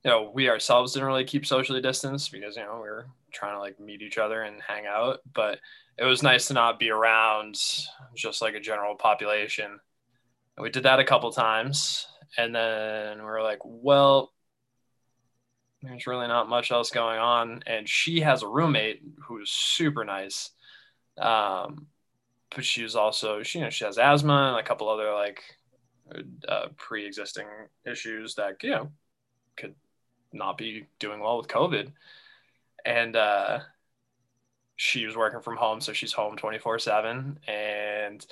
you 0.04 0.12
know 0.12 0.30
we 0.34 0.50
ourselves 0.50 0.92
didn't 0.92 1.08
really 1.08 1.24
keep 1.24 1.46
socially 1.46 1.80
distanced 1.80 2.34
because 2.34 2.58
you 2.58 2.64
know 2.64 2.76
we 2.76 2.90
were 2.90 3.08
trying 3.32 3.56
to 3.56 3.60
like 3.60 3.80
meet 3.80 4.02
each 4.02 4.18
other 4.18 4.42
and 4.42 4.62
hang 4.62 4.86
out 4.86 5.20
but 5.34 5.60
it 5.98 6.04
was 6.04 6.22
nice 6.22 6.48
to 6.48 6.54
not 6.54 6.78
be 6.78 6.90
around 6.90 7.56
just 8.14 8.42
like 8.42 8.56
a 8.56 8.60
general 8.60 8.94
population 8.94 9.80
and 10.58 10.64
we 10.64 10.70
did 10.70 10.84
that 10.84 11.00
a 11.00 11.06
couple 11.06 11.32
times 11.32 12.08
and 12.38 12.54
then 12.54 13.20
we 13.20 13.24
are 13.24 13.42
like 13.42 13.60
well 13.64 14.34
there's 15.86 16.08
really 16.08 16.28
not 16.28 16.50
much 16.50 16.72
else 16.72 16.90
going 16.90 17.20
on. 17.20 17.64
And 17.68 17.88
she 17.88 18.20
has 18.22 18.44
a 18.44 18.48
roommate 18.48 19.02
who's 19.22 19.50
super 19.50 20.04
nice. 20.04 20.52
Um, 21.18 21.88
but 22.56 22.66
she 22.66 22.84
was 22.84 22.96
also 22.96 23.44
she 23.44 23.60
you 23.60 23.66
know 23.66 23.70
she 23.70 23.86
has 23.86 23.98
asthma 23.98 24.50
and 24.50 24.58
a 24.58 24.68
couple 24.68 24.90
other 24.90 25.14
like 25.14 25.42
uh, 26.48 26.68
pre-existing 26.78 27.46
issues 27.86 28.36
that 28.36 28.64
you 28.64 28.70
know 28.70 28.92
could 29.58 29.76
not 30.32 30.58
be 30.58 30.86
doing 31.00 31.20
well 31.20 31.38
with 31.38 31.48
covid. 31.48 31.92
And 32.86 33.16
uh, 33.16 33.60
she 34.76 35.06
was 35.06 35.18
working 35.18 35.42
from 35.42 35.58
home 35.58 35.82
so 35.82 35.94
she's 35.94 36.14
home 36.14 36.36
24 36.38 36.80
7 36.80 37.40
and 37.48 38.26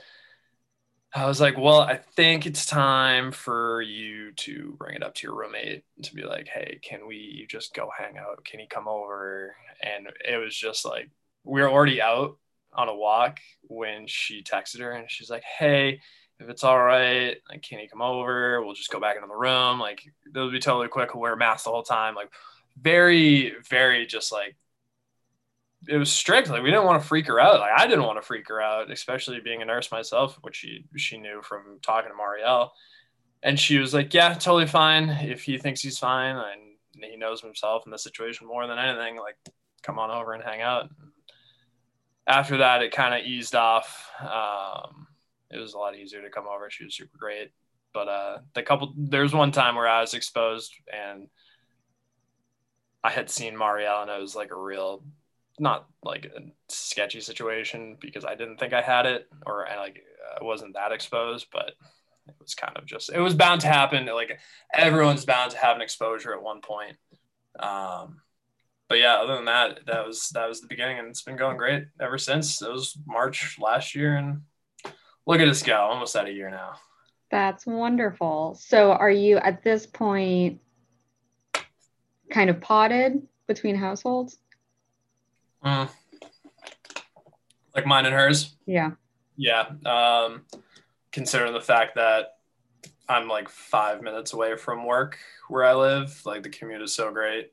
I 1.16 1.28
was 1.28 1.40
like, 1.40 1.58
well, 1.58 1.82
I 1.82 1.98
think 2.16 2.48
it's 2.48 2.66
time 2.66 3.32
for 3.32 3.84
you 3.84 4.32
to 4.32 4.74
bring 4.80 4.96
it 4.96 5.04
up 5.04 5.14
to 5.16 5.28
your 5.28 5.36
roommate 5.36 5.84
to 6.02 6.16
be 6.16 6.24
like, 6.24 6.48
hey, 6.48 6.80
can 6.82 7.06
we 7.06 7.46
just 7.48 7.76
go 7.76 7.90
hang 7.96 8.18
out? 8.18 8.44
Can 8.44 8.60
he 8.60 8.66
come 8.66 8.88
over? 8.88 9.56
And 9.82 10.08
it 10.28 10.38
was 10.38 10.56
just 10.56 10.86
like, 10.86 11.10
we 11.44 11.62
were 11.62 11.70
already 11.70 12.02
out 12.02 12.38
on 12.74 12.90
a 12.90 12.96
walk 12.96 13.40
when 13.62 14.08
she 14.08 14.42
texted 14.42 14.80
her 14.80 14.92
and 14.92 15.10
she's 15.10 15.30
like, 15.30 15.44
hey, 15.44 16.02
if 16.40 16.50
it's 16.50 16.64
all 16.64 16.82
right, 16.82 17.38
like, 17.48 17.62
can 17.62 17.78
he 17.78 17.88
come 17.88 18.02
over? 18.02 18.64
We'll 18.64 18.74
just 18.74 18.92
go 18.92 19.00
back 19.00 19.16
into 19.16 19.28
the 19.28 19.36
room. 19.36 19.80
Like, 19.80 20.02
it'll 20.28 20.50
be 20.52 20.60
totally 20.60 20.88
quick. 20.88 21.14
We'll 21.14 21.22
wear 21.22 21.36
masks 21.36 21.66
the 21.66 21.70
whole 21.70 21.84
time. 21.84 22.16
Like, 22.16 22.32
very, 22.82 23.54
very 23.70 24.08
just 24.08 24.32
like 24.32 24.56
it 25.88 25.98
was 25.98 26.12
strict. 26.12 26.50
Like 26.50 26.64
we 26.64 26.70
didn't 26.70 26.86
want 26.86 27.02
to 27.02 27.08
freak 27.08 27.28
her 27.28 27.40
out. 27.40 27.60
Like 27.60 27.72
I 27.76 27.88
didn't 27.88 28.06
want 28.06 28.18
to 28.18 28.26
freak 28.26 28.48
her 28.50 28.62
out, 28.62 28.92
especially 28.92 29.40
being 29.42 29.62
a 29.62 29.66
nurse 29.66 29.92
myself, 29.92 30.38
which 30.42 30.56
she 30.56 30.86
she 30.98 31.18
knew 31.18 31.42
from 31.42 31.80
talking 31.82 32.12
to 32.12 32.16
Marielle. 32.16 32.70
And 33.42 33.60
she 33.60 33.78
was 33.78 33.94
like, 33.94 34.14
"Yeah, 34.14 34.34
totally 34.34 34.68
fine. 34.68 35.10
If 35.10 35.44
he 35.44 35.58
thinks 35.58 35.82
he's 35.82 36.00
fine 36.00 36.36
and 36.36 37.04
he 37.04 37.18
knows 37.18 37.42
himself 37.42 37.84
in 37.86 37.92
the 37.92 37.98
situation 37.98 38.48
more 38.48 38.68
than 38.68 38.80
anything, 38.80 39.18
like 39.18 39.36
come 39.82 40.00
on 40.00 40.12
over 40.12 40.34
and 40.34 40.44
hang 40.44 40.62
out." 40.62 40.90
After 42.26 42.58
that, 42.58 42.82
it 42.82 42.94
kind 42.94 43.14
of 43.14 43.28
eased 43.28 43.54
off. 43.54 44.10
Um, 44.22 45.08
it 45.52 45.60
was 45.60 45.74
a 45.74 45.78
lot 45.78 45.98
easier 45.98 46.22
to 46.22 46.30
come 46.30 46.46
over. 46.48 46.70
She 46.70 46.86
was 46.86 46.96
super 46.96 47.18
great. 47.18 47.52
But 47.94 48.08
uh, 48.08 48.38
the 48.56 48.64
couple, 48.64 48.94
there's 48.98 49.34
one 49.34 49.52
time 49.52 49.76
where 49.76 49.88
I 49.88 50.02
was 50.02 50.14
exposed 50.16 50.74
and 50.92 51.28
I 53.04 53.12
had 53.12 53.30
seen 53.30 53.56
Marielle 53.56 54.02
and 54.02 54.10
it 54.10 54.20
was 54.20 54.36
like 54.36 54.52
a 54.52 54.60
real 54.60 55.04
not 55.60 55.88
like 56.04 56.26
a 56.26 56.42
sketchy 56.70 57.22
situation 57.22 57.98
because 58.00 58.26
I 58.26 58.36
didn't 58.36 58.58
think 58.58 58.74
I 58.74 58.82
had 58.82 59.06
it 59.06 59.28
or 59.46 59.68
I 59.68 59.78
like 59.78 60.04
I 60.40 60.44
wasn't 60.44 60.74
that 60.74 60.92
exposed, 60.92 61.48
but 61.52 61.74
it 62.28 62.36
was 62.40 62.56
kind 62.56 62.78
of 62.78 62.86
just 62.86 63.12
it 63.12 63.20
was 63.20 63.36
bound 63.36 63.62
to 63.62 63.68
happen. 63.68 64.06
Like 64.08 64.40
everyone's 64.74 65.26
bound 65.26 65.52
to 65.52 65.58
have 65.58 65.76
an 65.76 65.82
exposure 65.82 66.34
at 66.34 66.42
one 66.42 66.62
point. 66.62 66.98
Um, 67.60 68.22
but 68.90 69.00
yeah, 69.00 69.16
other 69.16 69.36
than 69.36 69.46
that, 69.46 69.80
that 69.88 70.06
was 70.06 70.30
that 70.30 70.48
was 70.48 70.62
the 70.62 70.68
beginning, 70.68 71.00
and 71.00 71.08
it's 71.08 71.22
been 71.22 71.38
going 71.38 71.58
great 71.58 71.86
ever 72.02 72.18
since. 72.18 72.62
It 72.62 72.72
was 72.72 72.98
March 73.08 73.58
last 73.60 73.96
year, 73.96 74.16
and 74.16 74.42
look 75.26 75.40
at 75.40 75.48
us 75.48 75.64
go, 75.64 75.76
almost 75.76 76.16
at 76.16 76.28
a 76.28 76.32
year 76.32 76.50
now. 76.50 76.74
That's 77.32 77.66
wonderful. 77.66 78.56
So, 78.60 78.92
are 78.92 79.10
you 79.10 79.38
at 79.38 79.64
this 79.64 79.88
point 79.88 80.60
kind 82.30 82.50
of 82.50 82.62
potted 82.62 83.24
between 83.48 83.76
households? 83.76 84.38
Mm. 85.64 85.90
Like 87.76 87.86
mine 87.86 88.06
and 88.06 88.16
hers. 88.16 88.56
Yeah. 88.66 88.92
Yeah. 89.36 89.70
Um, 89.86 90.44
considering 91.12 91.54
the 91.54 91.62
fact 91.62 91.96
that 91.96 92.38
I'm 93.10 93.28
like 93.28 93.50
five 93.50 94.02
minutes 94.02 94.34
away 94.34 94.56
from 94.56 94.86
work 94.86 95.18
where 95.48 95.64
I 95.64 95.74
live, 95.74 96.22
like 96.26 96.44
the 96.44 96.50
commute 96.50 96.82
is 96.82 96.94
so 96.94 97.12
great. 97.12 97.52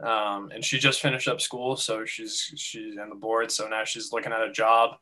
Um, 0.00 0.50
and 0.52 0.64
she 0.64 0.78
just 0.78 1.00
finished 1.00 1.28
up 1.28 1.40
school, 1.40 1.76
so 1.76 2.04
she's 2.04 2.52
she's 2.56 2.96
in 2.98 3.08
the 3.08 3.14
board. 3.14 3.50
So 3.50 3.66
now 3.66 3.84
she's 3.84 4.12
looking 4.12 4.32
at 4.32 4.42
a 4.42 4.52
job. 4.52 4.96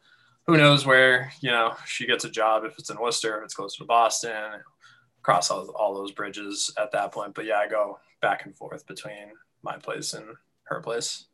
Who 0.46 0.56
knows 0.56 0.86
where 0.86 1.32
you 1.40 1.50
know 1.50 1.74
she 1.84 2.06
gets 2.06 2.24
a 2.24 2.30
job 2.30 2.64
if 2.64 2.78
it's 2.78 2.90
in 2.90 3.00
Worcester, 3.00 3.38
if 3.38 3.44
it's 3.44 3.54
closer 3.54 3.78
to 3.78 3.86
Boston, 3.86 4.60
cross 5.22 5.50
all, 5.50 5.68
all 5.70 5.94
those 5.94 6.12
bridges 6.12 6.72
at 6.78 6.92
that 6.92 7.12
point. 7.12 7.34
But 7.34 7.46
yeah, 7.46 7.58
I 7.58 7.66
go 7.66 7.98
back 8.22 8.44
and 8.44 8.54
forth 8.54 8.86
between 8.86 9.32
my 9.62 9.78
place 9.78 10.14
and 10.14 10.26
her 10.64 10.80
place. 10.80 11.26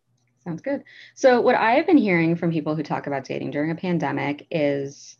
Sounds 0.44 0.62
good. 0.62 0.84
So, 1.14 1.40
what 1.40 1.54
I 1.54 1.72
have 1.72 1.86
been 1.86 1.98
hearing 1.98 2.34
from 2.34 2.50
people 2.50 2.74
who 2.74 2.82
talk 2.82 3.06
about 3.06 3.24
dating 3.24 3.50
during 3.50 3.70
a 3.70 3.74
pandemic 3.74 4.46
is 4.50 5.16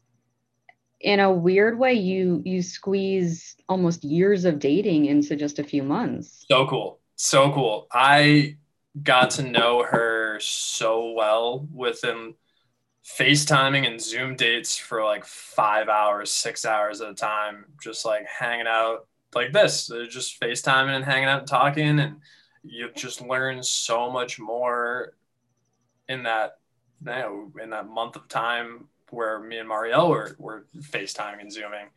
in 1.01 1.21
a 1.21 1.33
weird 1.33 1.79
way 1.79 1.95
you 1.95 2.43
you 2.45 2.63
squeeze 2.63 3.57
almost 3.69 4.05
years 4.05 4.45
of 4.45 4.59
dating 4.59 5.07
into 5.07 5.37
just 5.37 5.59
a 5.59 5.65
few 5.65 5.83
months. 5.83 6.45
So 6.51 6.67
cool. 6.67 7.01
So 7.17 7.53
cool. 7.53 7.87
I 7.93 8.57
got 9.03 9.31
to 9.31 9.43
know 9.43 9.83
her 9.83 10.39
so 10.41 11.13
well 11.13 11.67
within 11.73 12.35
FaceTiming 13.05 13.87
and 13.87 14.01
Zoom 14.01 14.37
dates 14.37 14.77
for 14.77 15.05
like 15.05 15.25
5 15.25 15.89
hours, 15.89 16.33
6 16.33 16.65
hours 16.65 17.01
at 17.01 17.11
a 17.11 17.15
time 17.15 17.67
just 17.83 18.05
like 18.05 18.27
hanging 18.27 18.67
out 18.67 19.07
like 19.35 19.53
this, 19.53 19.91
just 20.09 20.41
FaceTiming 20.41 20.95
and 20.95 21.05
hanging 21.05 21.29
out 21.29 21.41
and 21.41 21.49
talking 21.49 22.01
and 22.01 22.17
you 22.63 22.91
just 22.95 23.21
learn 23.21 23.63
so 23.63 24.11
much 24.11 24.39
more 24.39 25.15
in 26.09 26.25
that 26.25 26.59
you 27.01 27.11
know 27.11 27.53
in 27.63 27.71
that 27.71 27.89
month 27.89 28.17
of 28.17 28.29
time 28.29 28.89
where 29.11 29.41
me 29.41 29.59
and 29.59 29.69
Marielle 29.69 30.09
were, 30.09 30.37
were 30.39 30.67
FaceTiming 30.79 31.41
and 31.41 31.53
Zooming 31.53 31.89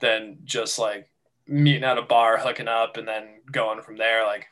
than 0.00 0.38
just 0.44 0.78
like 0.78 1.10
meeting 1.46 1.84
at 1.84 1.98
a 1.98 2.02
bar, 2.02 2.38
hooking 2.38 2.68
up, 2.68 2.96
and 2.96 3.08
then 3.08 3.40
going 3.50 3.82
from 3.82 3.96
there. 3.96 4.26
Like 4.26 4.46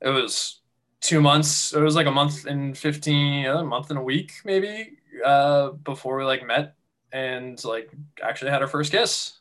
it 0.00 0.08
was 0.08 0.60
two 1.00 1.20
months. 1.20 1.72
It 1.72 1.80
was 1.80 1.96
like 1.96 2.06
a 2.06 2.12
month 2.12 2.46
and 2.46 2.76
15, 2.76 3.46
a 3.46 3.64
month 3.64 3.90
and 3.90 3.98
a 3.98 4.02
week 4.02 4.32
maybe 4.44 4.98
uh, 5.24 5.70
before 5.70 6.16
we 6.16 6.24
like 6.24 6.46
met 6.46 6.74
and 7.12 7.62
like 7.64 7.90
actually 8.22 8.50
had 8.50 8.62
our 8.62 8.68
first 8.68 8.92
kiss. 8.92 9.39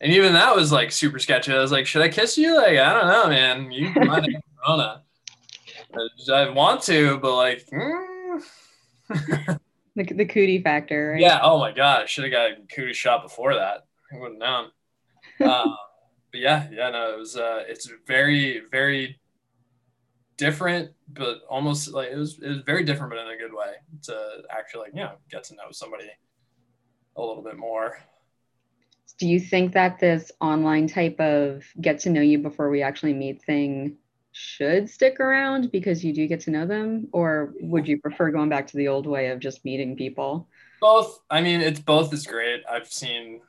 And 0.00 0.12
even 0.12 0.34
that 0.34 0.54
was 0.54 0.72
like 0.72 0.92
super 0.92 1.18
sketchy. 1.18 1.52
I 1.52 1.58
was 1.58 1.72
like, 1.72 1.86
should 1.86 2.02
I 2.02 2.08
kiss 2.08 2.36
you? 2.36 2.56
Like, 2.56 2.78
I 2.78 2.92
don't 2.92 3.08
know, 3.08 3.28
man. 3.28 3.72
You 3.72 3.90
might 3.94 4.30
have 4.30 4.42
corona. 4.62 5.02
I 6.32 6.50
want 6.50 6.82
to, 6.82 7.18
but 7.18 7.34
like, 7.34 7.66
mm. 7.72 8.42
the, 9.96 10.04
the 10.04 10.26
cootie 10.26 10.60
factor. 10.60 11.12
Right? 11.12 11.20
Yeah. 11.20 11.40
Oh 11.42 11.58
my 11.58 11.72
God. 11.72 12.02
I 12.02 12.06
should 12.06 12.24
have 12.24 12.32
got 12.32 12.50
a 12.50 12.56
cootie 12.74 12.92
shot 12.92 13.22
before 13.22 13.54
that. 13.54 13.86
I 14.12 14.18
wouldn't 14.18 14.38
known. 14.38 14.66
uh, 15.40 15.64
but 16.30 16.40
yeah, 16.40 16.68
yeah, 16.70 16.90
no, 16.90 17.14
it 17.14 17.18
was, 17.18 17.36
uh, 17.36 17.62
it's 17.66 17.90
very, 18.06 18.62
very 18.70 19.18
different, 20.36 20.90
but 21.08 21.38
almost 21.48 21.88
like 21.92 22.10
it 22.10 22.16
was, 22.16 22.38
it 22.38 22.48
was 22.48 22.60
very 22.66 22.84
different, 22.84 23.10
but 23.10 23.18
in 23.18 23.28
a 23.28 23.36
good 23.38 23.54
way 23.54 23.72
to 24.02 24.42
actually 24.50 24.82
like, 24.82 24.94
you 24.94 25.00
know, 25.00 25.14
get 25.30 25.44
to 25.44 25.54
know 25.54 25.70
somebody 25.70 26.10
a 27.16 27.20
little 27.20 27.42
bit 27.42 27.56
more 27.56 27.96
do 29.18 29.26
you 29.26 29.40
think 29.40 29.72
that 29.72 29.98
this 29.98 30.30
online 30.40 30.86
type 30.86 31.18
of 31.20 31.64
get 31.80 32.00
to 32.00 32.10
know 32.10 32.20
you 32.20 32.38
before 32.38 32.68
we 32.68 32.82
actually 32.82 33.14
meet 33.14 33.42
thing 33.42 33.96
should 34.32 34.90
stick 34.90 35.18
around 35.18 35.72
because 35.72 36.04
you 36.04 36.12
do 36.12 36.26
get 36.26 36.40
to 36.40 36.50
know 36.50 36.66
them? 36.66 37.08
Or 37.12 37.54
would 37.60 37.88
you 37.88 37.98
prefer 37.98 38.30
going 38.30 38.50
back 38.50 38.66
to 38.68 38.76
the 38.76 38.88
old 38.88 39.06
way 39.06 39.28
of 39.28 39.40
just 39.40 39.64
meeting 39.64 39.96
people? 39.96 40.48
Both. 40.80 41.20
I 41.30 41.40
mean 41.40 41.62
it's 41.62 41.80
both 41.80 42.12
is 42.12 42.26
great. 42.26 42.62
I've 42.70 42.92
seen 42.92 43.40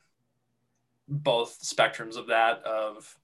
both 1.10 1.60
spectrums 1.62 2.18
of 2.18 2.28
that 2.28 2.64
of 2.64 3.18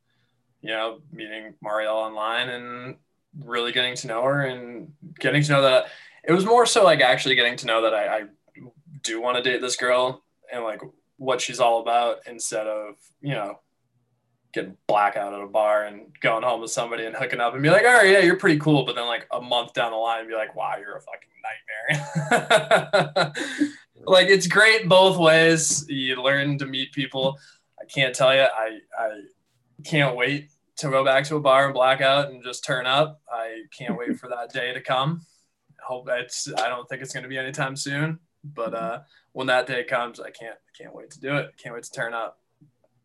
you 0.61 0.69
know 0.69 0.99
meeting 1.11 1.53
marielle 1.63 1.95
online 1.95 2.49
and 2.49 2.95
really 3.39 3.71
getting 3.71 3.95
to 3.95 4.07
know 4.07 4.23
her 4.23 4.45
and 4.45 4.91
getting 5.19 5.43
to 5.43 5.51
know 5.51 5.61
that. 5.61 5.85
It 6.25 6.33
was 6.33 6.45
more 6.45 6.65
so 6.65 6.83
like 6.83 7.01
actually 7.01 7.35
getting 7.35 7.57
to 7.57 7.65
know 7.65 7.81
that 7.81 7.93
i, 7.93 8.19
I 8.19 8.23
do 9.01 9.21
want 9.21 9.35
to 9.35 9.43
date 9.43 9.59
this 9.59 9.75
girl 9.75 10.23
and 10.51 10.63
like 10.63 10.81
what 11.23 11.39
she's 11.39 11.59
all 11.61 11.79
about 11.79 12.17
instead 12.27 12.67
of 12.67 12.95
you 13.21 13.33
know 13.33 13.59
getting 14.53 14.77
blackout 14.87 15.33
at 15.33 15.41
a 15.41 15.47
bar 15.47 15.85
and 15.85 16.13
going 16.21 16.43
home 16.43 16.61
with 16.61 16.69
somebody 16.69 17.05
and 17.05 17.15
hooking 17.15 17.39
up 17.39 17.53
and 17.53 17.63
be 17.63 17.71
like, 17.71 17.85
all 17.85 17.93
right, 17.93 18.09
yeah, 18.09 18.19
you're 18.19 18.37
pretty 18.37 18.59
cool. 18.59 18.85
But 18.85 18.95
then 18.95 19.07
like 19.07 19.25
a 19.31 19.41
month 19.41 19.73
down 19.73 19.91
the 19.91 19.97
line, 19.97 20.27
be 20.27 20.35
like, 20.35 20.55
wow, 20.55 20.75
you're 20.79 20.97
a 20.97 21.01
fucking 21.01 21.29
nightmare. 23.09 23.33
like 24.05 24.27
it's 24.27 24.45
great 24.45 24.87
both 24.87 25.17
ways. 25.17 25.85
You 25.89 26.21
learn 26.21 26.57
to 26.59 26.65
meet 26.65 26.91
people. 26.91 27.39
I 27.81 27.85
can't 27.85 28.13
tell 28.13 28.33
you, 28.35 28.41
I 28.41 28.79
I 28.97 29.21
can't 29.83 30.15
wait 30.15 30.49
to 30.77 30.89
go 30.89 31.03
back 31.03 31.23
to 31.25 31.35
a 31.37 31.39
bar 31.39 31.65
and 31.65 31.73
blackout 31.73 32.29
and 32.29 32.43
just 32.43 32.63
turn 32.63 32.85
up. 32.85 33.21
I 33.31 33.63
can't 33.75 33.97
wait 33.97 34.19
for 34.19 34.29
that 34.29 34.51
day 34.53 34.73
to 34.73 34.81
come. 34.81 35.25
I 35.79 35.85
hope 35.87 36.07
it's 36.11 36.47
I 36.57 36.67
don't 36.67 36.87
think 36.87 37.01
it's 37.01 37.13
gonna 37.13 37.27
be 37.27 37.37
anytime 37.37 37.75
soon. 37.75 38.19
But 38.43 38.73
uh 38.73 38.99
when 39.31 39.47
that 39.47 39.67
day 39.67 39.83
comes, 39.83 40.19
I 40.19 40.31
can't 40.31 40.57
can't 40.77 40.95
wait 40.95 41.11
to 41.11 41.19
do 41.19 41.37
it. 41.37 41.53
Can't 41.57 41.75
wait 41.75 41.83
to 41.83 41.91
turn 41.91 42.13
up. 42.13 42.39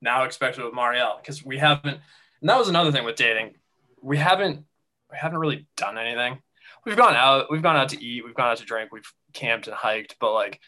now 0.01 0.25
expect 0.25 0.59
it 0.59 0.65
with 0.65 0.75
Marielle 0.75 1.19
because 1.21 1.45
we 1.45 1.59
haven't. 1.59 2.01
And 2.41 2.49
that 2.49 2.59
was 2.59 2.69
another 2.69 2.93
thing 2.93 3.05
with 3.05 3.17
dating. 3.17 3.55
We 4.03 4.17
haven't 4.17 4.65
we 5.11 5.17
haven't 5.19 5.39
really 5.39 5.67
done 5.77 5.99
anything. 5.99 6.41
We've 6.85 6.97
gone 6.97 7.15
out, 7.15 7.51
we've 7.51 7.63
gone 7.63 7.77
out 7.77 7.89
to 7.91 8.03
eat, 8.03 8.25
we've 8.25 8.35
gone 8.35 8.51
out 8.51 8.59
to 8.59 8.65
drink, 8.65 8.93
we've 8.93 9.13
camped 9.33 9.67
and 9.67 9.77
hiked, 9.77 10.17
but 10.21 10.33
like 10.33 10.61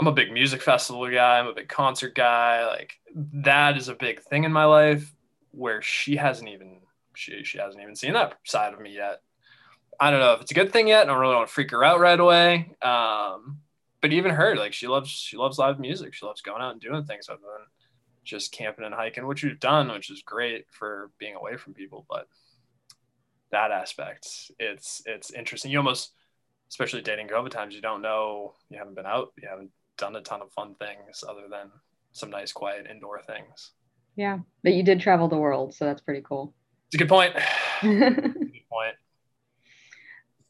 I'm 0.00 0.06
a 0.06 0.12
big 0.12 0.32
music 0.32 0.62
festival 0.62 1.08
guy, 1.10 1.38
I'm 1.38 1.46
a 1.46 1.54
big 1.54 1.68
concert 1.68 2.14
guy. 2.14 2.66
Like 2.66 2.94
that 3.14 3.76
is 3.76 3.88
a 3.88 3.94
big 3.94 4.20
thing 4.22 4.44
in 4.44 4.52
my 4.52 4.64
life 4.64 5.14
where 5.50 5.82
she 5.82 6.16
hasn't 6.16 6.48
even 6.48 6.80
she 7.14 7.42
she 7.44 7.58
hasn't 7.58 7.82
even 7.82 7.96
seen 7.96 8.12
that 8.14 8.34
side 8.44 8.74
of 8.74 8.80
me 8.80 8.94
yet. 8.94 9.22
I 10.00 10.10
don't 10.10 10.20
know 10.20 10.34
if 10.34 10.40
it's 10.40 10.50
a 10.50 10.54
good 10.54 10.72
thing 10.72 10.88
yet. 10.88 11.02
I 11.02 11.04
don't 11.06 11.20
really 11.20 11.34
want 11.34 11.48
to 11.48 11.54
freak 11.54 11.70
her 11.72 11.84
out 11.84 12.00
right 12.00 12.18
away. 12.18 12.70
Um, 12.82 13.58
but 14.00 14.12
even 14.12 14.30
her, 14.32 14.56
like 14.56 14.72
she 14.72 14.86
loves 14.86 15.10
she 15.10 15.36
loves 15.36 15.58
live 15.58 15.80
music. 15.80 16.14
She 16.14 16.24
loves 16.24 16.40
going 16.40 16.62
out 16.62 16.72
and 16.72 16.80
doing 16.80 17.04
things 17.04 17.28
other 17.28 17.40
than 17.40 17.66
just 18.24 18.52
camping 18.52 18.84
and 18.84 18.94
hiking, 18.94 19.26
which 19.26 19.42
we've 19.42 19.58
done, 19.58 19.90
which 19.90 20.10
is 20.10 20.22
great 20.22 20.66
for 20.70 21.10
being 21.18 21.34
away 21.34 21.56
from 21.56 21.74
people. 21.74 22.06
But 22.08 22.28
that 23.50 23.70
aspect, 23.70 24.52
it's 24.58 25.02
it's 25.06 25.32
interesting. 25.32 25.70
You 25.70 25.78
almost, 25.78 26.12
especially 26.68 27.02
dating 27.02 27.28
COVID 27.28 27.50
times, 27.50 27.74
you 27.74 27.80
don't 27.80 28.02
know. 28.02 28.54
You 28.70 28.78
haven't 28.78 28.94
been 28.94 29.06
out. 29.06 29.32
You 29.40 29.48
haven't 29.48 29.70
done 29.96 30.14
a 30.14 30.20
ton 30.20 30.42
of 30.42 30.52
fun 30.52 30.74
things 30.76 31.24
other 31.28 31.48
than 31.50 31.70
some 32.12 32.30
nice, 32.30 32.52
quiet 32.52 32.86
indoor 32.88 33.20
things. 33.22 33.72
Yeah, 34.14 34.38
but 34.62 34.74
you 34.74 34.82
did 34.82 35.00
travel 35.00 35.28
the 35.28 35.36
world, 35.36 35.74
so 35.74 35.84
that's 35.84 36.00
pretty 36.00 36.22
cool. 36.22 36.54
It's 36.86 36.94
a 36.94 36.98
good 36.98 37.08
point. 37.08 37.34
good 37.82 38.22
point. 38.22 38.36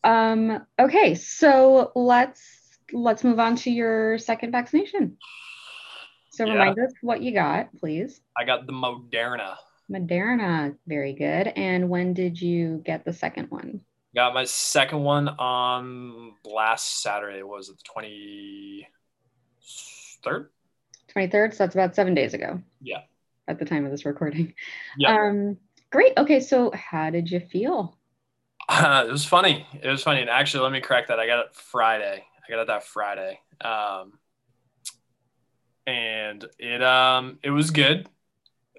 Um, 0.05 0.67
okay, 0.79 1.15
so 1.15 1.93
let's 1.95 2.79
let's 2.93 3.25
move 3.25 3.39
on 3.39 3.57
to 3.57 3.71
your 3.71 4.19
second 4.19 4.53
vaccination. 4.53 5.17
So 6.31 6.47
yeah. 6.47 6.53
remind 6.53 6.79
us 6.79 6.93
what 7.03 7.21
you 7.21 7.33
got, 7.33 7.75
please. 7.77 8.21
I 8.37 8.45
got 8.45 8.67
the 8.67 8.73
Moderna. 8.73 9.57
Moderna, 9.91 10.77
very 10.87 11.13
good. 11.13 11.49
And 11.49 11.89
when 11.89 12.15
did 12.15 12.41
you 12.41 12.83
get 12.85 13.05
the 13.05 13.13
second 13.13 13.51
one? 13.51 13.81
Got 14.15 14.35
my 14.35 14.45
second 14.45 15.03
one 15.03 15.29
on 15.29 16.33
last 16.45 17.03
Saturday. 17.03 17.43
Was 17.43 17.69
it 17.69 17.79
the 17.79 17.83
twenty 17.93 18.89
third? 20.23 20.51
Twenty 21.09 21.29
third. 21.29 21.55
So 21.55 21.65
that's 21.65 21.75
about 21.75 21.95
seven 21.95 22.15
days 22.15 22.35
ago. 22.35 22.63
Yeah. 22.81 23.03
At 23.49 23.59
the 23.59 23.65
time 23.65 23.85
of 23.85 23.91
this 23.91 24.05
recording. 24.05 24.55
Yeah. 24.97 25.15
Um, 25.15 25.57
great. 25.91 26.13
Okay, 26.17 26.41
so 26.41 26.71
how 26.73 27.11
did 27.11 27.31
you 27.31 27.41
feel? 27.41 27.98
Uh, 28.69 29.05
it 29.09 29.11
was 29.13 29.25
funny. 29.25 29.67
It 29.83 29.89
was 29.89 30.03
funny. 30.03 30.21
And 30.21 30.31
actually, 30.31 30.63
let 30.65 30.73
me 30.73 30.81
correct 30.81 31.09
that. 31.09 31.19
I 31.19 31.27
got 31.27 31.41
it 31.41 31.55
Friday. 31.55 32.25
I 32.47 32.51
got 32.51 32.61
it 32.63 32.67
that 32.69 32.85
Friday. 32.85 33.41
Um, 33.61 34.19
and 35.87 36.45
it 36.59 36.83
um 36.83 37.39
it 37.43 37.51
was 37.51 37.71
good. 37.71 38.09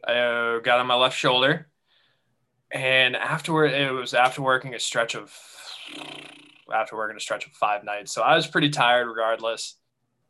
I 0.07 0.13
uh, 0.19 0.59
got 0.59 0.79
on 0.79 0.87
my 0.87 0.95
left 0.95 1.17
shoulder, 1.17 1.69
and 2.71 3.15
afterward 3.15 3.71
it 3.73 3.91
was 3.91 4.13
after 4.13 4.41
working 4.41 4.73
a 4.75 4.79
stretch 4.79 5.15
of 5.15 5.35
after 6.73 6.95
working 6.95 7.17
a 7.17 7.19
stretch 7.19 7.45
of 7.45 7.51
five 7.53 7.83
nights. 7.83 8.11
So 8.13 8.21
I 8.21 8.35
was 8.35 8.47
pretty 8.47 8.69
tired 8.69 9.07
regardless. 9.07 9.75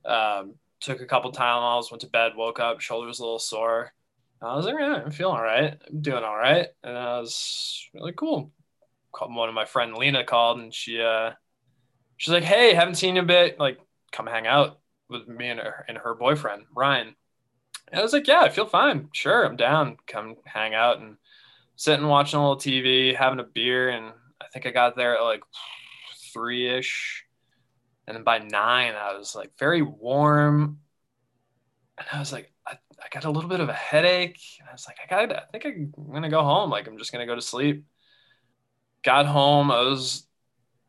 Um, 0.05 0.55
took 0.81 1.01
a 1.01 1.05
couple 1.05 1.31
Tylenols, 1.31 1.91
went 1.91 2.01
to 2.01 2.07
bed, 2.07 2.33
woke 2.35 2.59
up, 2.59 2.81
shoulder 2.81 3.07
was 3.07 3.19
a 3.19 3.23
little 3.23 3.39
sore. 3.39 3.93
I 4.41 4.55
was 4.55 4.65
like, 4.65 4.75
yeah, 4.79 5.01
I'm 5.05 5.11
feeling 5.11 5.37
all 5.37 5.43
right. 5.43 5.77
I'm 5.89 6.01
doing 6.01 6.23
all 6.23 6.37
right. 6.37 6.67
And 6.83 6.97
I 6.97 7.19
was 7.19 7.87
really 7.93 8.13
cool. 8.13 8.51
One 9.11 9.49
of 9.49 9.55
my 9.55 9.65
friend 9.65 9.93
Lena 9.93 10.23
called 10.23 10.59
and 10.59 10.73
she 10.73 11.01
uh 11.01 11.31
she's 12.17 12.33
like, 12.33 12.43
Hey, 12.43 12.73
haven't 12.73 12.95
seen 12.95 13.15
you 13.15 13.21
a 13.21 13.25
bit. 13.25 13.59
Like, 13.59 13.79
come 14.11 14.27
hang 14.27 14.47
out 14.47 14.79
with 15.09 15.27
me 15.27 15.49
and 15.49 15.59
her 15.59 15.85
and 15.87 15.97
her 15.97 16.15
boyfriend, 16.15 16.63
Ryan. 16.75 17.15
And 17.91 17.99
I 17.99 18.03
was 18.03 18.13
like, 18.13 18.27
Yeah, 18.27 18.41
I 18.41 18.49
feel 18.49 18.65
fine. 18.65 19.09
Sure, 19.13 19.45
I'm 19.45 19.55
down. 19.55 19.97
Come 20.07 20.35
hang 20.45 20.73
out 20.73 20.99
and 20.99 21.17
sitting 21.75 22.07
watching 22.07 22.39
a 22.39 22.41
little 22.41 22.57
TV, 22.57 23.15
having 23.15 23.39
a 23.39 23.43
beer, 23.43 23.89
and 23.89 24.13
I 24.41 24.45
think 24.51 24.65
I 24.65 24.71
got 24.71 24.95
there 24.95 25.17
at 25.17 25.23
like 25.23 25.43
three 26.33 26.69
ish. 26.69 27.25
And 28.05 28.15
then 28.15 28.23
by 28.23 28.39
nine, 28.39 28.95
I 28.95 29.15
was 29.17 29.35
like 29.35 29.51
very 29.57 29.81
warm. 29.81 30.79
And 31.97 32.07
I 32.11 32.19
was 32.19 32.33
like, 32.33 32.51
I, 32.65 32.73
I 33.01 33.07
got 33.11 33.25
a 33.25 33.31
little 33.31 33.49
bit 33.49 33.59
of 33.59 33.69
a 33.69 33.73
headache. 33.73 34.39
And 34.59 34.67
I 34.67 34.71
was 34.73 34.87
like, 34.87 34.97
I 35.03 35.07
got, 35.07 35.35
I 35.35 35.43
think 35.51 35.65
I'm 35.65 36.11
gonna 36.11 36.29
go 36.29 36.43
home. 36.43 36.69
Like, 36.69 36.87
I'm 36.87 36.97
just 36.97 37.11
gonna 37.11 37.25
go 37.25 37.35
to 37.35 37.41
sleep. 37.41 37.85
Got 39.03 39.25
home. 39.25 39.71
I 39.71 39.81
was 39.81 40.27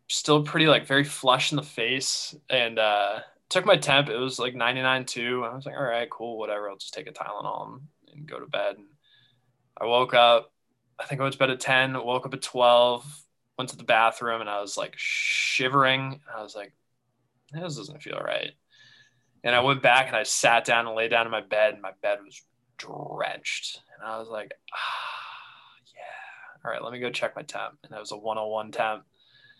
still 0.09 0.43
pretty 0.43 0.67
like 0.67 0.87
very 0.87 1.05
flush 1.05 1.53
in 1.53 1.57
the 1.57 1.63
face, 1.63 2.35
and 2.49 2.79
uh, 2.79 3.21
took 3.49 3.65
my 3.65 3.77
temp. 3.77 4.09
It 4.09 4.17
was 4.17 4.39
like 4.39 4.55
99 4.55 5.05
too. 5.05 5.45
I 5.45 5.55
was 5.55 5.67
like, 5.67 5.77
all 5.77 5.83
right, 5.83 6.11
cool, 6.11 6.39
whatever. 6.39 6.69
I'll 6.69 6.77
just 6.77 6.95
take 6.95 7.09
a 7.09 7.13
Tylenol 7.13 7.73
and, 7.73 7.81
and 8.13 8.29
go 8.29 8.41
to 8.41 8.47
bed. 8.47 8.77
And 8.77 8.87
I 9.81 9.87
woke 9.87 10.15
up. 10.15 10.53
I 10.99 11.05
think 11.05 11.21
I 11.21 11.25
went 11.25 11.33
to 11.35 11.39
bed 11.39 11.51
at 11.51 11.61
10. 11.61 11.95
Woke 12.05 12.27
up 12.27 12.35
at 12.35 12.43
12. 12.43 13.25
Went 13.59 13.71
to 13.71 13.77
the 13.77 13.85
bathroom, 13.85 14.41
and 14.41 14.51
I 14.51 14.61
was 14.61 14.77
like 14.77 14.95
shivering. 14.97 16.21
I 16.35 16.43
was 16.43 16.57
like, 16.57 16.73
this 17.53 17.77
doesn't 17.77 18.03
feel 18.03 18.19
right. 18.19 18.53
And 19.43 19.55
I 19.55 19.61
went 19.61 19.83
back 19.83 20.09
and 20.09 20.17
I 20.17 20.23
sat 20.23 20.65
down 20.65 20.87
and 20.87 20.97
lay 20.97 21.09
down 21.09 21.27
in 21.27 21.33
my 21.33 21.41
bed, 21.41 21.75
and 21.75 21.83
my 21.83 21.93
bed 22.03 22.19
was 22.25 22.43
drenched. 22.79 23.81
And 23.99 24.09
I 24.09 24.19
was 24.19 24.29
like, 24.29 24.53
ah. 24.75 25.20
All 26.65 26.71
right, 26.71 26.83
let 26.83 26.93
me 26.93 26.99
go 26.99 27.11
check 27.11 27.37
my 27.37 27.43
temp. 27.43 27.79
And 27.85 27.93
that 27.93 28.01
was 28.01 28.13
a 28.13 28.17
101 28.17 28.73
temp. 28.73 29.05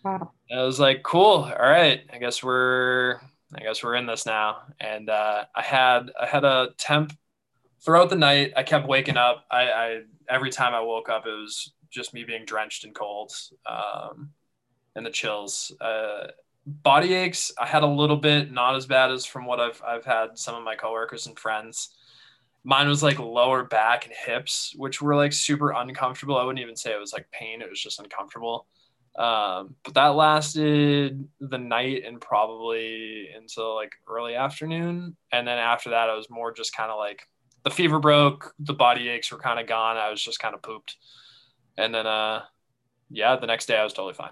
Wow. 0.03 0.31
And 0.49 0.59
I 0.59 0.63
was 0.63 0.79
like, 0.79 1.03
cool. 1.03 1.51
All 1.57 1.69
right. 1.69 2.01
I 2.11 2.17
guess 2.17 2.43
we're 2.43 3.19
I 3.55 3.61
guess 3.63 3.83
we're 3.83 3.95
in 3.95 4.05
this 4.05 4.25
now. 4.25 4.61
And 4.79 5.09
uh, 5.09 5.45
I 5.55 5.61
had 5.61 6.11
I 6.19 6.25
had 6.25 6.43
a 6.43 6.69
temp 6.77 7.13
throughout 7.83 8.09
the 8.09 8.15
night. 8.15 8.53
I 8.55 8.63
kept 8.63 8.87
waking 8.87 9.17
up. 9.17 9.45
I, 9.51 9.61
I 9.63 10.01
every 10.29 10.49
time 10.49 10.73
I 10.73 10.81
woke 10.81 11.09
up, 11.09 11.25
it 11.25 11.31
was 11.31 11.71
just 11.89 12.13
me 12.13 12.23
being 12.23 12.45
drenched 12.45 12.85
in 12.85 12.93
cold 12.93 13.31
um, 13.65 14.31
and 14.95 15.05
the 15.05 15.09
chills. 15.09 15.71
Uh, 15.81 16.27
body 16.65 17.13
aches, 17.13 17.51
I 17.59 17.65
had 17.65 17.83
a 17.83 17.87
little 17.87 18.17
bit, 18.17 18.51
not 18.51 18.75
as 18.75 18.85
bad 18.85 19.11
as 19.11 19.25
from 19.25 19.45
what 19.45 19.59
I've 19.59 19.81
I've 19.85 20.05
had 20.05 20.37
some 20.37 20.55
of 20.55 20.63
my 20.63 20.75
coworkers 20.75 21.27
and 21.27 21.37
friends. 21.37 21.89
Mine 22.63 22.87
was 22.87 23.01
like 23.01 23.19
lower 23.19 23.63
back 23.63 24.05
and 24.05 24.13
hips, 24.13 24.73
which 24.77 25.01
were 25.01 25.15
like 25.15 25.33
super 25.33 25.71
uncomfortable. 25.71 26.37
I 26.37 26.43
wouldn't 26.43 26.61
even 26.61 26.75
say 26.75 26.93
it 26.93 26.99
was 26.99 27.13
like 27.13 27.31
pain; 27.31 27.61
it 27.61 27.69
was 27.69 27.81
just 27.81 27.99
uncomfortable. 27.99 28.67
Um, 29.15 29.75
but 29.83 29.93
that 29.95 30.15
lasted 30.15 31.27
the 31.39 31.57
night 31.57 32.03
and 32.05 32.21
probably 32.21 33.29
until 33.35 33.75
like 33.75 33.91
early 34.07 34.35
afternoon. 34.35 35.17
And 35.31 35.47
then 35.47 35.57
after 35.57 35.89
that, 35.89 36.09
I 36.09 36.15
was 36.15 36.29
more 36.29 36.53
just 36.53 36.75
kind 36.75 36.91
of 36.91 36.97
like 36.97 37.27
the 37.63 37.69
fever 37.71 37.99
broke, 37.99 38.53
the 38.59 38.73
body 38.73 39.09
aches 39.09 39.31
were 39.31 39.37
kind 39.37 39.59
of 39.59 39.67
gone. 39.67 39.97
I 39.97 40.09
was 40.09 40.23
just 40.23 40.39
kind 40.39 40.55
of 40.55 40.61
pooped. 40.61 40.95
And 41.77 41.93
then, 41.93 42.07
uh, 42.07 42.43
yeah, 43.09 43.35
the 43.37 43.47
next 43.47 43.67
day 43.67 43.77
I 43.77 43.83
was 43.83 43.93
totally 43.93 44.13
fine. 44.13 44.31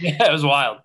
yeah, 0.00 0.24
it 0.28 0.32
was 0.32 0.44
wild. 0.44 0.78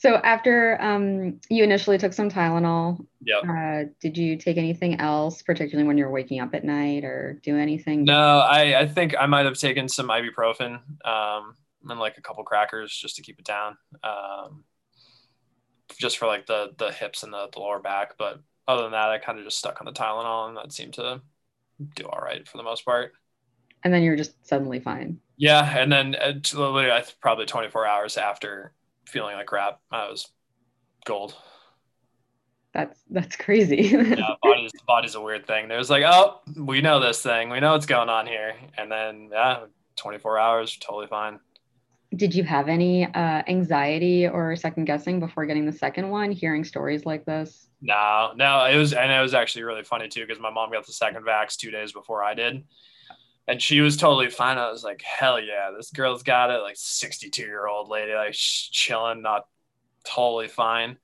So 0.00 0.14
after 0.14 0.80
um, 0.80 1.40
you 1.50 1.62
initially 1.62 1.98
took 1.98 2.14
some 2.14 2.30
Tylenol, 2.30 3.04
yep. 3.20 3.42
Uh, 3.46 3.90
did 4.00 4.16
you 4.16 4.38
take 4.38 4.56
anything 4.56 4.98
else, 4.98 5.42
particularly 5.42 5.86
when 5.86 5.98
you're 5.98 6.08
waking 6.08 6.40
up 6.40 6.54
at 6.54 6.64
night, 6.64 7.04
or 7.04 7.38
do 7.42 7.58
anything? 7.58 8.04
No, 8.04 8.38
I, 8.38 8.80
I 8.80 8.86
think 8.88 9.14
I 9.20 9.26
might 9.26 9.44
have 9.44 9.58
taken 9.58 9.90
some 9.90 10.08
ibuprofen 10.08 10.80
um, 11.06 11.54
and 11.86 12.00
like 12.00 12.16
a 12.16 12.22
couple 12.22 12.42
crackers 12.44 12.96
just 12.96 13.16
to 13.16 13.22
keep 13.22 13.38
it 13.38 13.44
down, 13.44 13.76
um, 14.02 14.64
just 15.98 16.16
for 16.16 16.26
like 16.26 16.46
the 16.46 16.70
the 16.78 16.90
hips 16.92 17.22
and 17.22 17.30
the, 17.30 17.50
the 17.52 17.60
lower 17.60 17.78
back. 17.78 18.16
But 18.16 18.40
other 18.66 18.84
than 18.84 18.92
that, 18.92 19.10
I 19.10 19.18
kind 19.18 19.38
of 19.38 19.44
just 19.44 19.58
stuck 19.58 19.82
on 19.82 19.84
the 19.84 19.92
Tylenol, 19.92 20.48
and 20.48 20.56
that 20.56 20.72
seemed 20.72 20.94
to 20.94 21.20
do 21.94 22.04
all 22.06 22.22
right 22.22 22.48
for 22.48 22.56
the 22.56 22.64
most 22.64 22.86
part. 22.86 23.12
And 23.84 23.92
then 23.92 24.02
you're 24.02 24.16
just 24.16 24.32
suddenly 24.48 24.80
fine. 24.80 25.20
Yeah, 25.36 25.76
and 25.76 25.92
then 25.92 26.14
uh, 26.14 26.32
literally, 26.54 27.02
probably 27.20 27.44
24 27.44 27.86
hours 27.86 28.16
after 28.16 28.72
feeling 29.06 29.36
like 29.36 29.46
crap, 29.46 29.80
I 29.90 30.08
was 30.08 30.28
gold. 31.04 31.34
That's 32.72 33.00
that's 33.10 33.36
crazy. 33.36 33.76
yeah, 33.92 34.34
body's 34.42 34.70
body's 34.86 35.14
a 35.16 35.20
weird 35.20 35.46
thing. 35.46 35.68
There's 35.68 35.90
like, 35.90 36.04
oh, 36.06 36.40
we 36.56 36.80
know 36.80 37.00
this 37.00 37.20
thing, 37.20 37.50
we 37.50 37.58
know 37.60 37.72
what's 37.72 37.86
going 37.86 38.08
on 38.08 38.26
here, 38.26 38.54
and 38.78 38.90
then 38.90 39.30
yeah, 39.32 39.64
24 39.96 40.38
hours, 40.38 40.76
totally 40.78 41.08
fine. 41.08 41.40
Did 42.16 42.34
you 42.34 42.42
have 42.42 42.68
any 42.68 43.04
uh, 43.06 43.42
anxiety 43.46 44.26
or 44.26 44.56
second 44.56 44.86
guessing 44.86 45.20
before 45.20 45.46
getting 45.46 45.64
the 45.64 45.72
second 45.72 46.10
one? 46.10 46.32
Hearing 46.32 46.64
stories 46.64 47.06
like 47.06 47.24
this? 47.24 47.68
No, 47.80 48.32
no. 48.34 48.64
It 48.64 48.76
was, 48.76 48.92
and 48.92 49.12
it 49.12 49.20
was 49.20 49.32
actually 49.32 49.62
really 49.62 49.84
funny 49.84 50.08
too 50.08 50.26
because 50.26 50.40
my 50.40 50.50
mom 50.50 50.72
got 50.72 50.86
the 50.86 50.92
second 50.92 51.24
vax 51.24 51.56
two 51.56 51.70
days 51.70 51.92
before 51.92 52.24
I 52.24 52.34
did, 52.34 52.64
and 53.50 53.60
she 53.60 53.80
was 53.80 53.96
totally 53.96 54.30
fine. 54.30 54.58
I 54.58 54.70
was 54.70 54.84
like, 54.84 55.02
hell 55.02 55.40
yeah, 55.40 55.72
this 55.76 55.90
girl's 55.90 56.22
got 56.22 56.50
it. 56.50 56.62
Like 56.62 56.76
62 56.76 57.42
year 57.42 57.66
old 57.66 57.88
lady, 57.88 58.14
like 58.14 58.32
chilling, 58.32 59.22
not 59.22 59.48
totally 60.04 60.46
fine. 60.46 60.98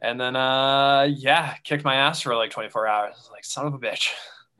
And 0.00 0.18
then, 0.18 0.34
uh, 0.34 1.06
yeah, 1.14 1.54
kicked 1.64 1.84
my 1.84 1.96
ass 1.96 2.22
for 2.22 2.34
like 2.34 2.50
24 2.50 2.86
hours. 2.86 3.28
Like, 3.30 3.44
son 3.44 3.66
of 3.66 3.74
a 3.74 3.78
bitch. 3.78 4.08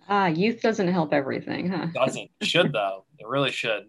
Ah, 0.08 0.26
youth 0.26 0.60
doesn't 0.60 0.88
help 0.88 1.14
everything, 1.14 1.70
huh? 1.70 1.86
doesn't. 1.94 2.30
Should 2.42 2.72
though. 2.72 3.06
It 3.18 3.26
really 3.26 3.50
should. 3.50 3.84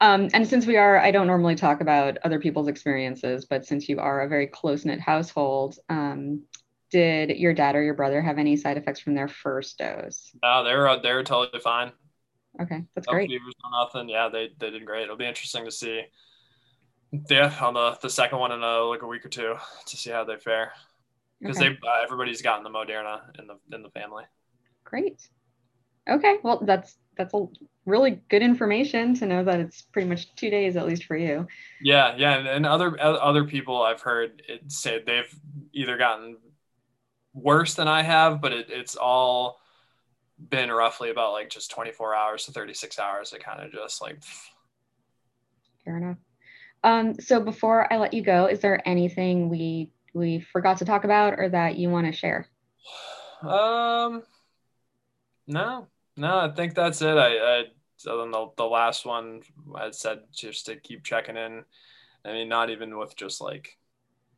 Um, 0.00 0.28
and 0.32 0.46
since 0.46 0.64
we 0.64 0.76
are, 0.76 0.98
I 0.98 1.10
don't 1.10 1.26
normally 1.26 1.56
talk 1.56 1.80
about 1.80 2.18
other 2.24 2.38
people's 2.38 2.68
experiences, 2.68 3.44
but 3.44 3.66
since 3.66 3.88
you 3.88 3.98
are 3.98 4.22
a 4.22 4.28
very 4.28 4.46
close 4.46 4.84
knit 4.84 5.00
household, 5.00 5.78
um, 5.88 6.44
did 6.90 7.30
your 7.30 7.52
dad 7.52 7.74
or 7.74 7.82
your 7.82 7.94
brother 7.94 8.22
have 8.22 8.38
any 8.38 8.56
side 8.56 8.78
effects 8.78 9.00
from 9.00 9.14
their 9.14 9.28
first 9.28 9.76
dose? 9.78 10.30
No, 10.42 10.64
they're 10.64 11.00
they're 11.02 11.24
totally 11.24 11.60
fine. 11.60 11.92
Okay, 12.60 12.84
that's 12.94 13.06
no 13.06 13.12
great. 13.12 13.28
Fevers, 13.28 13.54
no 13.62 13.84
nothing. 13.84 14.08
Yeah, 14.08 14.28
they 14.28 14.50
they 14.58 14.70
did 14.70 14.84
great. 14.86 15.04
It'll 15.04 15.16
be 15.16 15.26
interesting 15.26 15.64
to 15.64 15.70
see. 15.70 16.02
Yeah, 17.30 17.54
on 17.60 17.74
the 17.74 17.98
the 18.02 18.10
second 18.10 18.38
one 18.38 18.52
in 18.52 18.62
a 18.62 18.78
like 18.80 19.02
a 19.02 19.06
week 19.06 19.24
or 19.24 19.28
two 19.28 19.54
to 19.86 19.96
see 19.96 20.10
how 20.10 20.24
they 20.24 20.36
fare 20.36 20.72
because 21.40 21.56
okay. 21.58 21.68
they 21.68 21.74
uh, 21.74 22.02
everybody's 22.02 22.42
gotten 22.42 22.64
the 22.64 22.70
Moderna 22.70 23.20
in 23.38 23.46
the 23.46 23.58
in 23.74 23.82
the 23.82 23.90
family. 23.90 24.24
Great. 24.84 25.28
Okay, 26.08 26.36
well 26.42 26.60
that's 26.64 26.96
that's 27.16 27.34
a 27.34 27.46
really 27.84 28.20
good 28.28 28.42
information 28.42 29.14
to 29.14 29.26
know 29.26 29.44
that 29.44 29.60
it's 29.60 29.82
pretty 29.82 30.08
much 30.08 30.34
two 30.34 30.50
days 30.50 30.76
at 30.76 30.86
least 30.86 31.04
for 31.04 31.16
you. 31.16 31.46
Yeah, 31.80 32.14
yeah, 32.16 32.38
and, 32.38 32.48
and 32.48 32.66
other 32.66 33.00
other 33.00 33.44
people 33.44 33.82
I've 33.82 34.02
heard 34.02 34.42
it 34.48 34.70
say 34.70 35.02
they've 35.04 35.32
either 35.72 35.96
gotten 35.96 36.36
worse 37.32 37.74
than 37.74 37.88
I 37.88 38.02
have, 38.02 38.40
but 38.40 38.52
it, 38.52 38.66
it's 38.70 38.96
all 38.96 39.60
been 40.38 40.70
roughly 40.70 41.10
about 41.10 41.32
like 41.32 41.50
just 41.50 41.70
24 41.70 42.14
hours 42.14 42.44
to 42.44 42.52
36 42.52 42.98
hours. 42.98 43.32
It 43.32 43.42
kind 43.42 43.62
of 43.62 43.72
just 43.72 44.02
like. 44.02 44.18
Fair 45.84 45.96
enough. 45.96 46.18
Um, 46.84 47.14
so 47.14 47.40
before 47.40 47.92
I 47.92 47.96
let 47.96 48.12
you 48.12 48.22
go, 48.22 48.46
is 48.46 48.60
there 48.60 48.86
anything 48.86 49.48
we 49.48 49.90
we 50.14 50.40
forgot 50.40 50.78
to 50.78 50.84
talk 50.84 51.04
about 51.04 51.34
or 51.38 51.48
that 51.48 51.76
you 51.76 51.90
want 51.90 52.06
to 52.06 52.12
share? 52.12 52.48
Um, 53.42 54.22
no, 55.46 55.86
no, 56.16 56.38
I 56.38 56.50
think 56.54 56.74
that's 56.74 57.02
it. 57.02 57.16
I, 57.16 57.36
I 57.36 57.64
so 57.96 58.18
then 58.18 58.30
the, 58.30 58.46
the 58.56 58.64
last 58.64 59.04
one 59.04 59.42
I 59.74 59.90
said 59.90 60.20
just 60.32 60.66
to 60.66 60.76
keep 60.76 61.04
checking 61.04 61.36
in. 61.36 61.64
I 62.24 62.32
mean, 62.32 62.48
not 62.48 62.70
even 62.70 62.98
with 62.98 63.16
just 63.16 63.40
like 63.40 63.78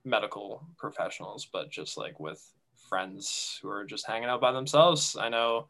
medical 0.04 0.66
professionals, 0.76 1.46
but 1.52 1.70
just 1.70 1.96
like 1.96 2.18
with 2.20 2.42
friends 2.88 3.58
who 3.62 3.68
are 3.68 3.84
just 3.84 4.06
hanging 4.06 4.28
out 4.28 4.40
by 4.40 4.52
themselves. 4.52 5.16
I 5.18 5.28
know 5.28 5.68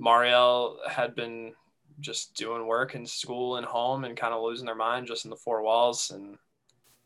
Marielle 0.00 0.76
had 0.88 1.14
been 1.14 1.52
just 2.00 2.34
doing 2.34 2.66
work 2.66 2.94
in 2.94 3.06
school 3.06 3.56
and 3.56 3.66
home 3.66 4.04
and 4.04 4.16
kind 4.16 4.32
of 4.32 4.42
losing 4.42 4.66
their 4.66 4.74
mind 4.74 5.06
just 5.06 5.24
in 5.24 5.30
the 5.30 5.36
four 5.36 5.62
walls 5.62 6.10
and 6.10 6.38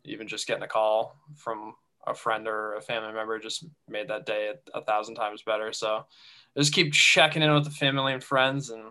even 0.05 0.29
just 0.29 0.47
getting 0.47 0.63
a 0.63 0.69
call 0.69 1.17
from 1.37 1.75
a 2.07 2.15
friend 2.15 2.47
or 2.47 2.75
a 2.75 2.83
family 2.83 3.13
member 3.13 3.39
just 3.39 3.65
made 3.89 4.09
that 4.09 4.27
day 4.27 4.53
a, 4.75 4.79
a 4.79 4.85
thousand 4.85 5.15
times 5.15 5.43
better. 5.43 5.73
So 5.73 6.05
just 6.57 6.73
keep 6.73 6.93
checking 6.93 7.43
in 7.43 7.53
with 7.53 7.65
the 7.65 7.71
family 7.71 8.13
and 8.13 8.23
friends 8.23 8.71
and 8.71 8.83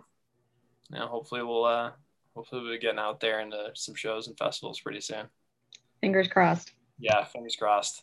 you 0.90 0.98
know, 0.98 1.06
hopefully 1.06 1.42
we'll 1.42 1.64
uh 1.64 1.92
hopefully 2.34 2.62
we'll 2.62 2.72
be 2.72 2.78
getting 2.78 2.98
out 2.98 3.20
there 3.20 3.40
into 3.40 3.70
some 3.74 3.94
shows 3.94 4.28
and 4.28 4.36
festivals 4.36 4.80
pretty 4.80 5.00
soon. 5.00 5.26
Fingers 6.00 6.28
crossed. 6.28 6.72
Yeah, 6.98 7.24
fingers 7.24 7.56
crossed. 7.56 8.02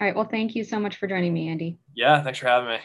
All 0.00 0.06
right. 0.06 0.14
Well, 0.14 0.28
thank 0.28 0.54
you 0.54 0.64
so 0.64 0.78
much 0.78 0.96
for 0.96 1.06
joining 1.06 1.34
me, 1.34 1.48
Andy. 1.48 1.78
Yeah, 1.94 2.22
thanks 2.22 2.38
for 2.38 2.46
having 2.46 2.68
me. 2.68 2.78